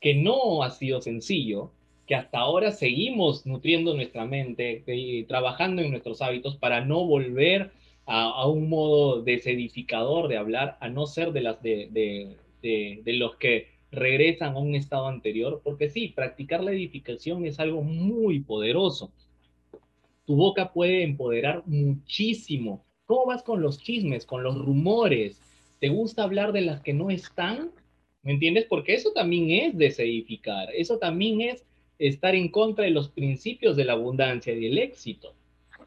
que 0.00 0.14
no 0.14 0.62
ha 0.62 0.70
sido 0.70 1.00
sencillo, 1.00 1.70
que 2.06 2.14
hasta 2.14 2.38
ahora 2.38 2.72
seguimos 2.72 3.46
nutriendo 3.46 3.94
nuestra 3.94 4.26
mente 4.26 4.84
y 4.86 5.24
trabajando 5.24 5.80
en 5.80 5.90
nuestros 5.90 6.20
hábitos 6.20 6.56
para 6.56 6.84
no 6.84 7.06
volver 7.06 7.72
a, 8.06 8.46
un 8.46 8.68
modo 8.68 9.22
desedificador 9.22 10.28
de 10.28 10.36
hablar, 10.36 10.76
a 10.80 10.88
no 10.88 11.06
ser 11.06 11.32
de, 11.32 11.40
las 11.40 11.62
de, 11.62 11.88
de, 12.60 13.12
los 13.14 13.36
que 13.36 13.68
regresan 13.94 14.54
a 14.54 14.58
un 14.58 14.74
estado 14.74 15.08
anterior, 15.08 15.60
porque 15.64 15.90
sí, 15.90 16.08
practicar 16.08 16.62
la 16.62 16.72
edificación 16.72 17.46
es 17.46 17.58
algo 17.60 17.82
muy 17.82 18.40
poderoso. 18.40 19.10
Tu 20.26 20.36
boca 20.36 20.72
puede 20.72 21.02
empoderar 21.02 21.62
muchísimo. 21.66 22.84
¿Cómo 23.06 23.26
vas 23.26 23.42
con 23.42 23.60
los 23.60 23.78
chismes, 23.78 24.24
con 24.24 24.42
los 24.42 24.56
rumores? 24.56 25.40
¿Te 25.80 25.88
gusta 25.88 26.22
hablar 26.22 26.52
de 26.52 26.62
las 26.62 26.80
que 26.80 26.94
no 26.94 27.10
están? 27.10 27.70
¿Me 28.22 28.32
entiendes? 28.32 28.66
Porque 28.68 28.94
eso 28.94 29.12
también 29.12 29.50
es 29.50 29.76
desedificar, 29.76 30.68
eso 30.74 30.98
también 30.98 31.42
es 31.42 31.64
estar 31.98 32.34
en 32.34 32.48
contra 32.48 32.84
de 32.84 32.90
los 32.90 33.08
principios 33.08 33.76
de 33.76 33.84
la 33.84 33.92
abundancia 33.92 34.54
y 34.54 34.60
del 34.60 34.78
éxito. 34.78 35.34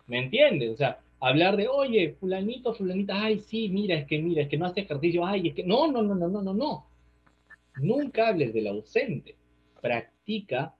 ¿Me 0.05 0.19
entiendes? 0.19 0.71
O 0.71 0.77
sea, 0.77 0.99
hablar 1.19 1.57
de, 1.57 1.67
oye, 1.67 2.15
fulanito, 2.19 2.73
fulanita, 2.73 3.21
ay, 3.23 3.39
sí, 3.39 3.69
mira, 3.69 3.95
es 3.95 4.05
que 4.05 4.19
mira, 4.19 4.43
es 4.43 4.49
que 4.49 4.57
no 4.57 4.67
hace 4.67 4.81
ejercicio, 4.81 5.25
ay, 5.25 5.49
es 5.49 5.55
que 5.55 5.63
no, 5.63 5.91
no, 5.91 6.01
no, 6.01 6.15
no, 6.15 6.27
no, 6.27 6.41
no, 6.41 6.53
no. 6.53 6.85
Nunca 7.77 8.29
hables 8.29 8.53
del 8.53 8.67
ausente. 8.67 9.35
Practica 9.81 10.75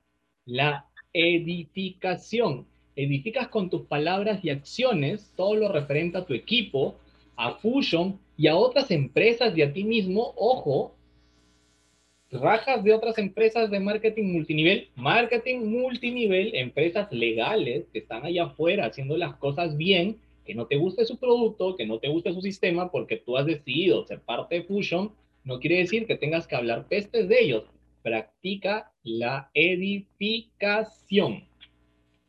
la 0.46 0.88
edificación. 1.14 2.68
Edificas 2.96 3.48
con 3.50 3.70
tus 3.70 3.84
palabras 3.84 4.44
y 4.44 4.50
acciones 4.50 5.32
todo 5.36 5.56
lo 5.56 5.72
referente 5.72 6.18
a 6.18 6.26
tu 6.26 6.34
equipo, 6.34 6.96
a 7.36 7.54
Fusion 7.54 8.20
y 8.36 8.48
a 8.48 8.56
otras 8.56 8.90
empresas 8.92 9.56
y 9.56 9.62
a 9.62 9.72
ti 9.72 9.84
mismo, 9.84 10.34
ojo, 10.36 10.96
rajas 12.32 12.84
de 12.84 12.94
otras 12.94 13.18
empresas 13.18 13.70
de 13.70 13.80
marketing 13.80 14.34
multinivel, 14.34 14.90
marketing 14.96 15.60
multinivel, 15.60 16.56
empresas 16.56 17.12
legales 17.12 17.86
que 17.94 18.00
están 18.00 18.26
allá 18.26 18.46
afuera 18.46 18.88
haciendo 18.88 19.16
las 19.18 19.36
cosas 19.36 19.78
bien, 19.78 20.18
que 20.46 20.56
no 20.56 20.66
te 20.66 20.78
guste 20.78 21.06
su 21.06 21.18
producto, 21.18 21.76
que 21.76 21.86
no 21.86 22.00
te 22.00 22.10
guste 22.10 22.34
su 22.34 22.42
sistema, 22.42 22.92
porque 22.92 23.18
tú 23.18 23.38
has 23.38 23.46
decidido 23.46 24.06
ser 24.06 24.22
parte 24.22 24.56
de 24.56 24.64
Fusion, 24.64 25.12
no 25.48 25.60
quiere 25.60 25.78
decir 25.78 26.06
que 26.06 26.16
tengas 26.16 26.46
que 26.46 26.56
hablar 26.56 26.88
pestes 26.88 27.28
de 27.28 27.40
ellos. 27.40 27.64
Practica 28.04 28.92
la 29.04 29.50
edificación. 29.54 31.48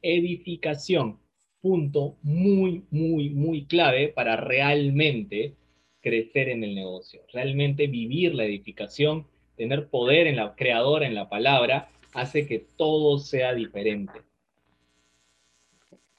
Edificación, 0.01 1.19
punto 1.61 2.17
muy, 2.23 2.85
muy, 2.91 3.31
muy 3.31 3.67
clave 3.67 4.09
para 4.09 4.37
realmente 4.37 5.55
crecer 6.01 6.49
en 6.49 6.65
el 6.65 6.75
negocio, 6.75 7.21
realmente 7.33 7.89
vivir 7.89 8.35
la 8.35 8.45
edificación 8.45 9.27
tener 9.59 9.89
poder 9.89 10.29
en 10.29 10.37
la 10.37 10.55
creadora, 10.55 11.07
en 11.07 11.15
la 11.15 11.29
palabra, 11.29 11.91
hace 12.15 12.47
que 12.47 12.61
todo 12.61 13.19
sea 13.19 13.53
diferente. 13.55 14.23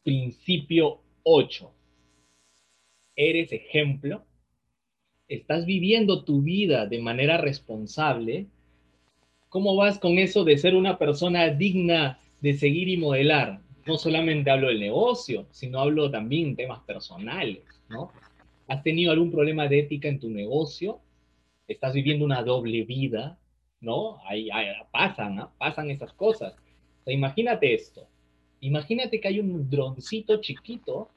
Principio 0.03 1.01
8. 1.23 1.73
Eres 3.15 3.51
ejemplo. 3.53 4.25
Estás 5.29 5.67
viviendo 5.67 6.23
tu 6.23 6.41
vida 6.41 6.87
de 6.87 6.99
manera 6.99 7.37
responsable. 7.37 8.47
¿Cómo 9.49 9.75
vas 9.75 9.99
con 9.99 10.17
eso 10.17 10.43
de 10.43 10.57
ser 10.57 10.75
una 10.75 10.97
persona 10.97 11.49
digna 11.49 12.19
de 12.41 12.55
seguir 12.55 12.89
y 12.89 12.97
modelar? 12.97 13.61
No 13.85 13.99
solamente 13.99 14.49
hablo 14.49 14.69
del 14.69 14.79
negocio, 14.79 15.45
sino 15.51 15.81
hablo 15.81 16.09
también 16.09 16.55
temas 16.55 16.79
personales, 16.79 17.63
¿no? 17.89 18.11
¿Has 18.67 18.81
tenido 18.81 19.11
algún 19.11 19.31
problema 19.31 19.67
de 19.67 19.79
ética 19.79 20.07
en 20.07 20.19
tu 20.19 20.29
negocio? 20.29 20.99
estás 21.67 21.93
viviendo 21.93 22.25
una 22.25 22.41
doble 22.41 22.83
vida, 22.83 23.37
¿no? 23.79 24.17
Ahí, 24.25 24.49
pasan, 24.91 25.47
Pasan 25.59 25.91
esas 25.91 26.11
cosas. 26.13 26.55
imagínate 27.05 27.75
esto. 27.75 28.07
Imagínate 28.61 29.21
que 29.21 29.27
hay 29.27 29.39
un 29.39 29.69
droncito 29.69 30.41
chiquito 30.41 31.09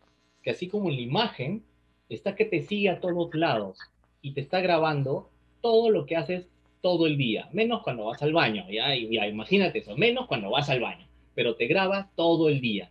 que 0.42 0.50
así 0.50 0.68
como 0.68 0.90
en 0.90 0.96
la 0.96 1.00
imagen 1.00 1.64
está 2.10 2.36
que 2.36 2.44
te 2.44 2.60
sigue 2.60 2.90
a 2.90 3.00
todos 3.00 3.34
lados 3.34 3.78
y 4.22 4.32
te 4.32 4.40
está 4.40 4.60
grabando 4.60 5.30
todo 5.60 5.90
lo 5.90 6.06
que 6.06 6.16
haces 6.16 6.48
todo 6.80 7.06
el 7.06 7.16
día, 7.16 7.48
menos 7.52 7.82
cuando 7.82 8.06
vas 8.06 8.22
al 8.22 8.32
baño, 8.32 8.64
¿ya? 8.70 8.94
ya 8.94 9.26
imagínate 9.26 9.80
eso, 9.80 9.96
menos 9.96 10.26
cuando 10.26 10.50
vas 10.50 10.68
al 10.70 10.80
baño, 10.80 11.06
pero 11.34 11.56
te 11.56 11.66
graba 11.66 12.10
todo 12.16 12.48
el 12.48 12.60
día. 12.60 12.90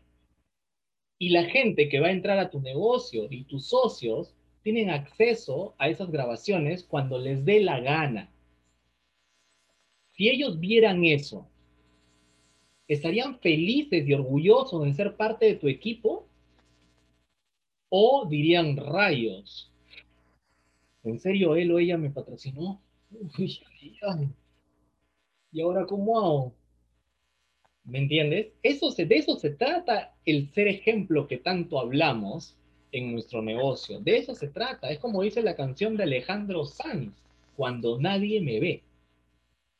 Y 1.17 1.29
la 1.29 1.43
gente 1.45 1.89
que 1.89 1.99
va 1.99 2.07
a 2.07 2.11
entrar 2.11 2.39
a 2.39 2.49
tu 2.49 2.61
negocio 2.61 3.27
y 3.29 3.43
tus 3.43 3.67
socios 3.67 4.33
tienen 4.63 4.89
acceso 4.89 5.75
a 5.77 5.89
esas 5.89 6.09
grabaciones 6.11 6.83
cuando 6.83 7.17
les 7.17 7.43
dé 7.45 7.59
la 7.61 7.79
gana. 7.79 8.31
Si 10.13 10.29
ellos 10.29 10.59
vieran 10.59 11.03
eso, 11.03 11.47
¿estarían 12.87 13.39
felices 13.39 14.07
y 14.07 14.13
orgullosos 14.13 14.83
de 14.83 14.93
ser 14.93 15.15
parte 15.15 15.45
de 15.45 15.55
tu 15.55 15.67
equipo? 15.67 16.27
¿O 17.89 18.25
dirían 18.29 18.77
rayos? 18.77 19.70
¿En 21.03 21.19
serio 21.19 21.55
él 21.55 21.71
o 21.71 21.79
ella 21.79 21.97
me 21.97 22.09
patrocinó? 22.09 22.81
¿Y 25.51 25.61
ahora 25.61 25.85
cómo 25.85 26.17
hago? 26.17 26.53
¿Me 27.83 27.99
entiendes? 27.99 28.47
De 28.63 28.69
eso 28.69 29.35
se 29.35 29.49
trata 29.49 30.15
el 30.25 30.49
ser 30.49 30.67
ejemplo 30.67 31.27
que 31.27 31.37
tanto 31.37 31.79
hablamos 31.79 32.55
en 32.91 33.11
nuestro 33.11 33.41
negocio. 33.41 33.99
De 33.99 34.17
eso 34.17 34.35
se 34.35 34.47
trata. 34.47 34.89
Es 34.89 34.99
como 34.99 35.23
dice 35.23 35.41
la 35.41 35.55
canción 35.55 35.97
de 35.97 36.03
Alejandro 36.03 36.65
Sanz, 36.65 37.13
cuando 37.55 37.99
nadie 37.99 38.39
me 38.41 38.59
ve. 38.59 38.83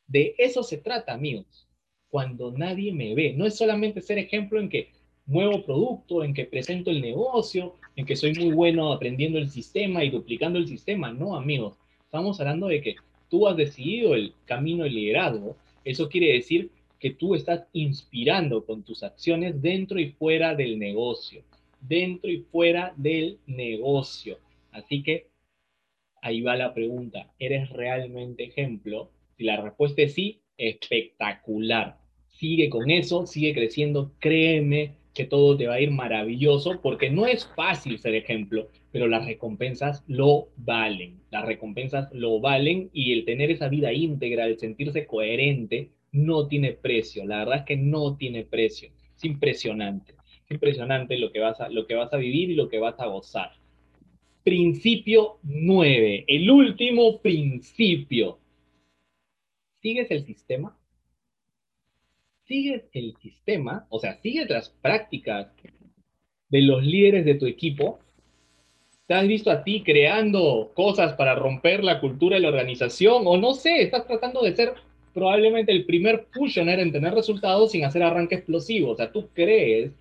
De 0.08 0.36
eso 0.38 0.64
se 0.64 0.78
trata, 0.78 1.14
amigos. 1.14 1.68
Cuando 2.10 2.52
nadie 2.52 2.92
me 2.92 3.16
ve. 3.16 3.34
No 3.34 3.46
es 3.46 3.56
solamente 3.56 4.02
ser 4.02 4.18
ejemplo 4.18 4.60
en 4.60 4.70
que 4.70 4.92
muevo 5.26 5.64
producto, 5.64 6.24
en 6.24 6.34
que 6.34 6.46
presento 6.46 6.90
el 6.92 7.02
negocio, 7.02 7.76
que 8.06 8.16
soy 8.16 8.34
muy 8.34 8.54
bueno 8.54 8.92
aprendiendo 8.92 9.38
el 9.38 9.50
sistema 9.50 10.04
y 10.04 10.10
duplicando 10.10 10.60
el 10.60 10.68
sistema. 10.68 11.12
No, 11.12 11.36
amigos. 11.36 11.78
Estamos 12.04 12.40
hablando 12.40 12.68
de 12.68 12.82
que 12.82 12.96
tú 13.30 13.48
has 13.48 13.56
decidido 13.56 14.16
el 14.16 14.34
camino 14.46 14.84
del 14.84 14.96
liderazgo. 14.96 15.56
Eso 15.84 16.10
quiere 16.10 16.34
decir 16.34 16.70
que 17.00 17.12
tú 17.12 17.34
estás 17.34 17.66
inspirando 17.74 18.64
con 18.66 18.84
tus 18.84 19.02
acciones 19.04 19.62
dentro 19.62 20.00
y 20.00 20.12
fuera 20.12 20.54
del 20.54 20.78
negocio, 20.78 21.44
dentro 21.80 22.30
y 22.30 22.46
fuera 22.52 22.94
del 22.96 23.40
negocio. 23.48 24.38
Así 24.72 25.02
que 25.02 25.28
ahí 26.22 26.42
va 26.42 26.56
la 26.56 26.74
pregunta, 26.74 27.34
¿eres 27.40 27.70
realmente 27.72 28.44
ejemplo? 28.44 29.10
Si 29.36 29.44
la 29.44 29.60
respuesta 29.60 30.04
es 30.04 30.14
sí, 30.14 30.42
espectacular. 30.58 31.98
Sigue 32.28 32.70
con 32.70 32.92
eso, 32.92 33.26
sigue 33.26 33.54
creciendo, 33.54 34.12
créeme 34.20 35.01
que 35.14 35.26
todo 35.26 35.58
te 35.58 35.68
va 35.68 35.76
a 35.76 35.82
ir 35.82 35.92
maravilloso 35.92 36.80
porque 36.82 37.10
no 37.10 37.26
es 37.26 37.46
fácil 37.56 38.00
ser 38.00 38.16
ejemplo, 38.16 38.70
pero 38.92 39.08
las 39.08 39.26
recompensas 39.26 40.04
lo 40.08 40.50
valen. 40.58 41.20
Las 41.32 41.46
recompensas 41.46 42.12
lo 42.14 42.40
valen 42.40 42.90
y 42.94 43.12
el 43.14 43.26
tener 43.26 43.52
esa 43.52 43.68
vida 43.68 43.92
íntegra, 43.92 44.46
el 44.46 44.58
sentirse 44.58 45.06
coherente, 45.06 45.92
no 46.12 46.48
tiene 46.48 46.74
precio, 46.74 47.26
la 47.26 47.40
verdad 47.40 47.60
es 47.60 47.66
que 47.66 47.78
no 47.78 48.18
tiene 48.18 48.44
precio. 48.44 48.90
Es 49.16 49.24
impresionante, 49.24 50.14
es 50.46 50.52
impresionante 50.52 51.18
lo 51.18 51.32
que 51.32 51.40
vas 51.40 51.60
a, 51.62 51.70
lo 51.70 51.88
que 51.88 51.96
vas 51.96 52.14
a 52.14 52.18
vivir 52.18 52.50
y 52.50 52.56
lo 52.56 52.70
que 52.70 52.80
vas 52.80 53.00
a 53.00 53.06
gozar. 53.06 53.52
Principio 54.44 55.38
9, 55.44 56.26
el 56.28 56.50
último 56.50 57.22
principio. 57.22 58.40
¿Sigues 59.82 60.12
el 60.12 60.26
sistema? 60.26 60.78
¿Sigues 62.52 62.84
el 62.92 63.16
sistema? 63.22 63.88
O 63.88 63.98
sea, 63.98 64.20
¿sigues 64.20 64.50
las 64.50 64.68
prácticas 64.82 65.48
de 66.50 66.62
los 66.62 66.84
líderes 66.84 67.24
de 67.24 67.36
tu 67.36 67.46
equipo? 67.46 68.00
¿Te 69.08 69.14
has 69.14 69.26
visto 69.26 69.50
a 69.50 69.64
ti 69.64 69.84
creando 69.84 70.70
cosas 70.74 71.14
para 71.14 71.34
romper 71.34 71.82
la 71.82 72.02
cultura 72.02 72.36
de 72.36 72.42
la 72.42 72.50
organización? 72.50 73.24
O 73.26 73.38
no 73.38 73.54
sé, 73.54 73.82
estás 73.82 74.06
tratando 74.06 74.42
de 74.42 74.54
ser 74.54 74.74
probablemente 75.14 75.72
el 75.72 75.86
primer 75.86 76.26
pushoner 76.26 76.82
en 76.82 76.92
tener 76.92 77.14
resultados 77.14 77.72
sin 77.72 77.86
hacer 77.86 78.04
arranque 78.04 78.36
explosivo. 78.36 78.92
O 78.92 78.96
sea, 78.98 79.14
tú 79.14 79.30
crees 79.34 79.94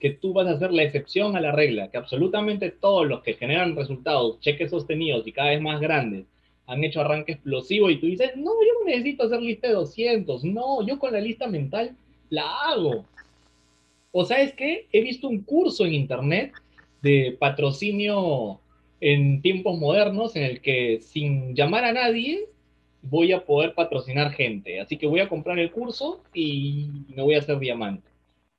que 0.00 0.10
tú 0.10 0.32
vas 0.32 0.48
a 0.48 0.58
ser 0.58 0.72
la 0.72 0.82
excepción 0.82 1.36
a 1.36 1.40
la 1.40 1.52
regla, 1.52 1.88
que 1.88 1.98
absolutamente 1.98 2.72
todos 2.72 3.06
los 3.06 3.22
que 3.22 3.34
generan 3.34 3.76
resultados, 3.76 4.40
cheques 4.40 4.70
sostenidos 4.70 5.24
y 5.28 5.30
cada 5.30 5.50
vez 5.50 5.60
más 5.60 5.80
grandes, 5.80 6.24
han 6.72 6.84
hecho 6.84 7.00
arranque 7.00 7.32
explosivo 7.32 7.90
y 7.90 7.98
tú 7.98 8.06
dices, 8.06 8.32
no, 8.36 8.52
yo 8.64 8.80
no 8.80 8.86
necesito 8.86 9.24
hacer 9.24 9.42
lista 9.42 9.68
de 9.68 9.74
200, 9.74 10.44
no, 10.44 10.86
yo 10.86 10.98
con 10.98 11.12
la 11.12 11.20
lista 11.20 11.46
mental 11.46 11.96
la 12.30 12.44
hago. 12.62 13.04
O 14.10 14.24
sea, 14.24 14.40
es 14.40 14.54
que 14.54 14.86
he 14.90 15.02
visto 15.02 15.28
un 15.28 15.42
curso 15.42 15.84
en 15.84 15.94
internet 15.94 16.52
de 17.02 17.36
patrocinio 17.38 18.60
en 19.00 19.42
tiempos 19.42 19.78
modernos 19.78 20.34
en 20.36 20.44
el 20.44 20.60
que 20.60 21.00
sin 21.00 21.54
llamar 21.54 21.84
a 21.84 21.92
nadie 21.92 22.46
voy 23.02 23.32
a 23.32 23.44
poder 23.44 23.74
patrocinar 23.74 24.32
gente. 24.32 24.80
Así 24.80 24.96
que 24.96 25.06
voy 25.06 25.20
a 25.20 25.28
comprar 25.28 25.58
el 25.58 25.72
curso 25.72 26.22
y 26.32 26.88
me 27.08 27.22
voy 27.22 27.34
a 27.34 27.40
hacer 27.40 27.58
diamante. 27.58 28.08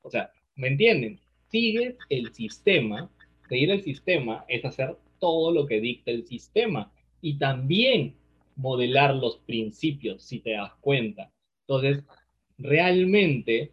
O 0.01 0.09
sea, 0.09 0.31
¿me 0.55 0.67
entienden? 0.67 1.19
Sigues 1.49 1.95
el 2.09 2.33
sistema. 2.33 3.09
Seguir 3.49 3.71
el 3.71 3.81
sistema 3.81 4.45
es 4.47 4.65
hacer 4.65 4.97
todo 5.19 5.51
lo 5.51 5.65
que 5.65 5.79
dicta 5.79 6.11
el 6.11 6.27
sistema 6.27 6.91
y 7.23 7.37
también 7.37 8.15
modelar 8.57 9.15
los 9.15 9.37
principios, 9.37 10.23
si 10.23 10.39
te 10.39 10.51
das 10.51 10.73
cuenta. 10.81 11.31
Entonces, 11.61 12.03
realmente 12.57 13.71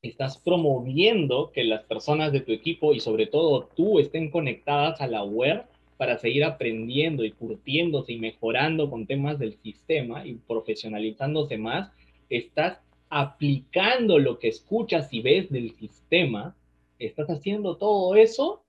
estás 0.00 0.38
promoviendo 0.38 1.52
que 1.52 1.64
las 1.64 1.84
personas 1.84 2.32
de 2.32 2.40
tu 2.40 2.50
equipo 2.50 2.94
y 2.94 3.00
sobre 3.00 3.26
todo 3.26 3.68
tú 3.76 4.00
estén 4.00 4.30
conectadas 4.30 5.02
a 5.02 5.06
la 5.06 5.22
web 5.22 5.66
para 5.98 6.16
seguir 6.16 6.44
aprendiendo 6.44 7.24
y 7.24 7.32
curtiéndose 7.32 8.14
y 8.14 8.18
mejorando 8.18 8.88
con 8.88 9.06
temas 9.06 9.38
del 9.38 9.54
sistema 9.58 10.26
y 10.26 10.34
profesionalizándose 10.34 11.58
más, 11.58 11.92
estás 12.30 12.80
aplicando 13.10 14.18
lo 14.18 14.38
que 14.38 14.48
escuchas 14.48 15.12
y 15.12 15.20
ves 15.20 15.50
del 15.50 15.72
sistema, 15.76 16.56
estás 16.98 17.28
haciendo 17.28 17.76
todo 17.76 18.16
eso 18.16 18.64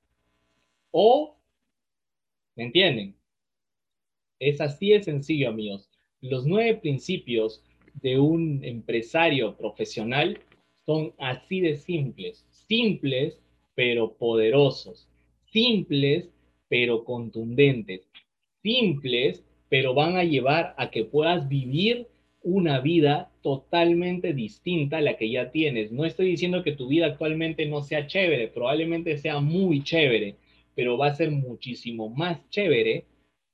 o, 0.92 1.38
¿me 2.56 2.66
entienden? 2.66 3.16
Es 4.46 4.60
así 4.60 4.90
de 4.90 5.02
sencillo, 5.02 5.48
amigos. 5.48 5.90
Los 6.20 6.46
nueve 6.46 6.76
principios 6.76 7.64
de 8.02 8.20
un 8.20 8.62
empresario 8.66 9.56
profesional 9.56 10.38
son 10.86 11.14
así 11.18 11.62
de 11.62 11.78
simples, 11.78 12.46
simples 12.68 13.40
pero 13.74 14.18
poderosos, 14.18 15.08
simples 15.46 16.30
pero 16.68 17.06
contundentes, 17.06 18.02
simples, 18.62 19.46
pero 19.70 19.94
van 19.94 20.18
a 20.18 20.26
llevar 20.26 20.76
a 20.78 20.92
que 20.92 21.06
puedas 21.06 21.48
vivir 21.48 22.10
una 22.42 22.82
vida 22.82 23.32
totalmente 23.44 24.34
distinta 24.34 24.98
a 24.98 25.02
la 25.02 25.16
que 25.16 25.30
ya 25.30 25.52
tienes. 25.52 25.94
No 25.94 26.04
estoy 26.04 26.26
diciendo 26.28 26.64
que 26.64 26.74
tu 26.74 26.90
vida 26.90 27.06
actualmente 27.06 27.66
no 27.66 27.82
sea 27.82 28.08
chévere, 28.08 28.50
probablemente 28.50 29.18
sea 29.18 29.40
muy 29.40 29.84
chévere, 29.84 30.36
pero 30.76 30.98
va 30.98 31.08
a 31.08 31.16
ser 31.16 31.32
muchísimo 31.32 32.10
más 32.10 32.50
chévere 32.50 33.06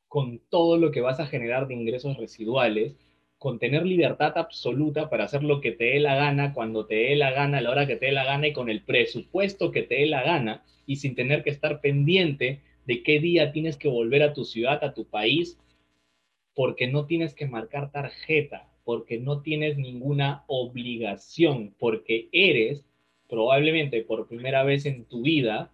con 0.09 0.41
todo 0.49 0.77
lo 0.77 0.91
que 0.91 1.01
vas 1.01 1.19
a 1.19 1.27
generar 1.27 1.67
de 1.67 1.75
ingresos 1.75 2.17
residuales, 2.17 2.97
con 3.37 3.59
tener 3.59 3.85
libertad 3.85 4.33
absoluta 4.37 5.09
para 5.09 5.23
hacer 5.23 5.43
lo 5.43 5.61
que 5.61 5.71
te 5.71 5.85
dé 5.85 5.99
la 5.99 6.15
gana, 6.15 6.53
cuando 6.53 6.85
te 6.87 6.95
dé 6.95 7.15
la 7.15 7.31
gana, 7.31 7.59
a 7.59 7.61
la 7.61 7.69
hora 7.69 7.87
que 7.87 7.95
te 7.95 8.07
dé 8.07 8.11
la 8.11 8.25
gana 8.25 8.47
y 8.47 8.53
con 8.53 8.69
el 8.69 8.81
presupuesto 8.81 9.71
que 9.71 9.83
te 9.83 9.95
dé 9.95 10.07
la 10.07 10.23
gana 10.23 10.63
y 10.85 10.97
sin 10.97 11.15
tener 11.15 11.43
que 11.43 11.51
estar 11.51 11.79
pendiente 11.79 12.59
de 12.85 13.03
qué 13.03 13.19
día 13.19 13.51
tienes 13.51 13.77
que 13.77 13.87
volver 13.87 14.23
a 14.23 14.33
tu 14.33 14.43
ciudad, 14.43 14.83
a 14.83 14.93
tu 14.93 15.05
país, 15.05 15.57
porque 16.55 16.87
no 16.87 17.05
tienes 17.05 17.35
que 17.35 17.47
marcar 17.47 17.91
tarjeta, 17.91 18.67
porque 18.83 19.19
no 19.19 19.41
tienes 19.41 19.77
ninguna 19.77 20.43
obligación, 20.47 21.75
porque 21.77 22.27
eres 22.31 22.83
probablemente 23.29 24.01
por 24.01 24.27
primera 24.27 24.63
vez 24.63 24.87
en 24.87 25.05
tu 25.05 25.21
vida 25.21 25.71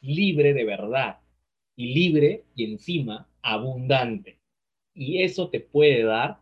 libre 0.00 0.54
de 0.54 0.64
verdad 0.64 1.18
y 1.76 1.92
libre 1.92 2.44
y 2.56 2.64
encima 2.64 3.28
abundante. 3.42 4.38
Y 4.94 5.22
eso 5.22 5.48
te 5.48 5.60
puede 5.60 6.04
dar 6.04 6.40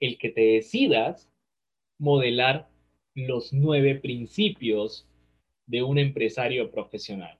el 0.00 0.18
que 0.18 0.30
te 0.30 0.40
decidas 0.40 1.30
modelar 1.98 2.68
los 3.14 3.52
nueve 3.52 3.94
principios 3.94 5.06
de 5.66 5.82
un 5.82 5.98
empresario 5.98 6.70
profesional. 6.70 7.38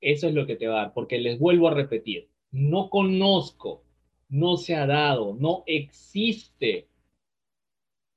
Eso 0.00 0.28
es 0.28 0.34
lo 0.34 0.46
que 0.46 0.56
te 0.56 0.68
va 0.68 0.80
a 0.80 0.84
dar, 0.84 0.94
porque 0.94 1.18
les 1.18 1.38
vuelvo 1.38 1.68
a 1.68 1.74
repetir, 1.74 2.28
no 2.52 2.88
conozco, 2.88 3.82
no 4.28 4.56
se 4.56 4.76
ha 4.76 4.86
dado, 4.86 5.34
no 5.34 5.64
existe 5.66 6.86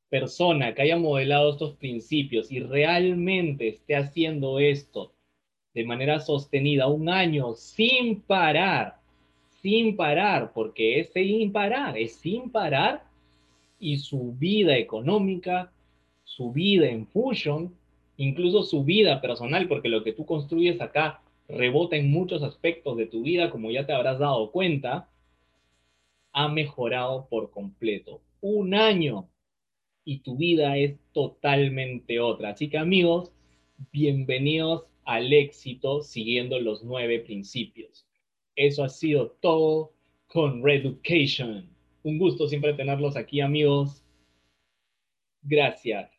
persona 0.10 0.76
que 0.76 0.84
haya 0.84 0.98
modelado 0.98 1.52
estos 1.52 1.76
principios 1.78 2.52
y 2.52 2.60
realmente 2.60 3.70
esté 3.70 3.96
haciendo 3.96 4.60
esto 4.60 5.14
de 5.74 5.86
manera 5.86 6.20
sostenida 6.20 6.88
un 6.88 7.10
año 7.10 7.56
sin 7.56 8.22
parar, 8.22 9.01
sin 9.62 9.96
parar, 9.96 10.52
porque 10.54 11.00
es 11.00 11.14
sin 11.14 11.52
parar, 11.52 11.98
es 11.98 12.16
sin 12.16 12.50
parar 12.52 13.04
y 13.80 13.98
su 13.98 14.34
vida 14.34 14.78
económica, 14.78 15.72
su 16.24 16.52
vida 16.52 16.88
en 16.88 17.08
Fusion, 17.08 17.74
incluso 18.18 18.64
su 18.64 18.84
vida 18.84 19.22
personal, 19.22 19.68
porque 19.68 19.90
lo 19.90 20.04
que 20.04 20.14
tú 20.14 20.26
construyes 20.26 20.80
acá 20.82 21.22
rebota 21.48 21.96
en 21.96 22.12
muchos 22.12 22.44
aspectos 22.44 22.98
de 22.98 23.08
tu 23.08 23.24
vida, 23.24 23.50
como 23.50 23.72
ya 23.72 23.86
te 23.86 23.94
habrás 23.94 24.20
dado 24.20 24.52
cuenta, 24.52 25.10
ha 26.34 26.48
mejorado 26.48 27.28
por 27.30 27.52
completo. 27.52 28.22
Un 28.42 28.74
año 28.74 29.28
y 30.06 30.20
tu 30.20 30.38
vida 30.38 30.78
es 30.78 30.98
totalmente 31.12 32.20
otra. 32.20 32.50
Así 32.50 32.70
que 32.70 32.78
amigos, 32.78 33.32
bienvenidos 33.92 34.86
al 35.04 35.34
éxito 35.34 36.02
siguiendo 36.02 36.60
los 36.60 36.84
nueve 36.84 37.20
principios. 37.20 38.06
Eso 38.56 38.84
ha 38.84 38.90
sido 38.90 39.32
todo 39.42 39.94
con 40.28 40.64
Reducation. 40.64 41.70
Un 42.04 42.18
gusto 42.18 42.48
siempre 42.48 42.74
tenerlos 42.74 43.16
aquí 43.16 43.42
amigos. 43.42 44.04
Gracias. 45.44 46.11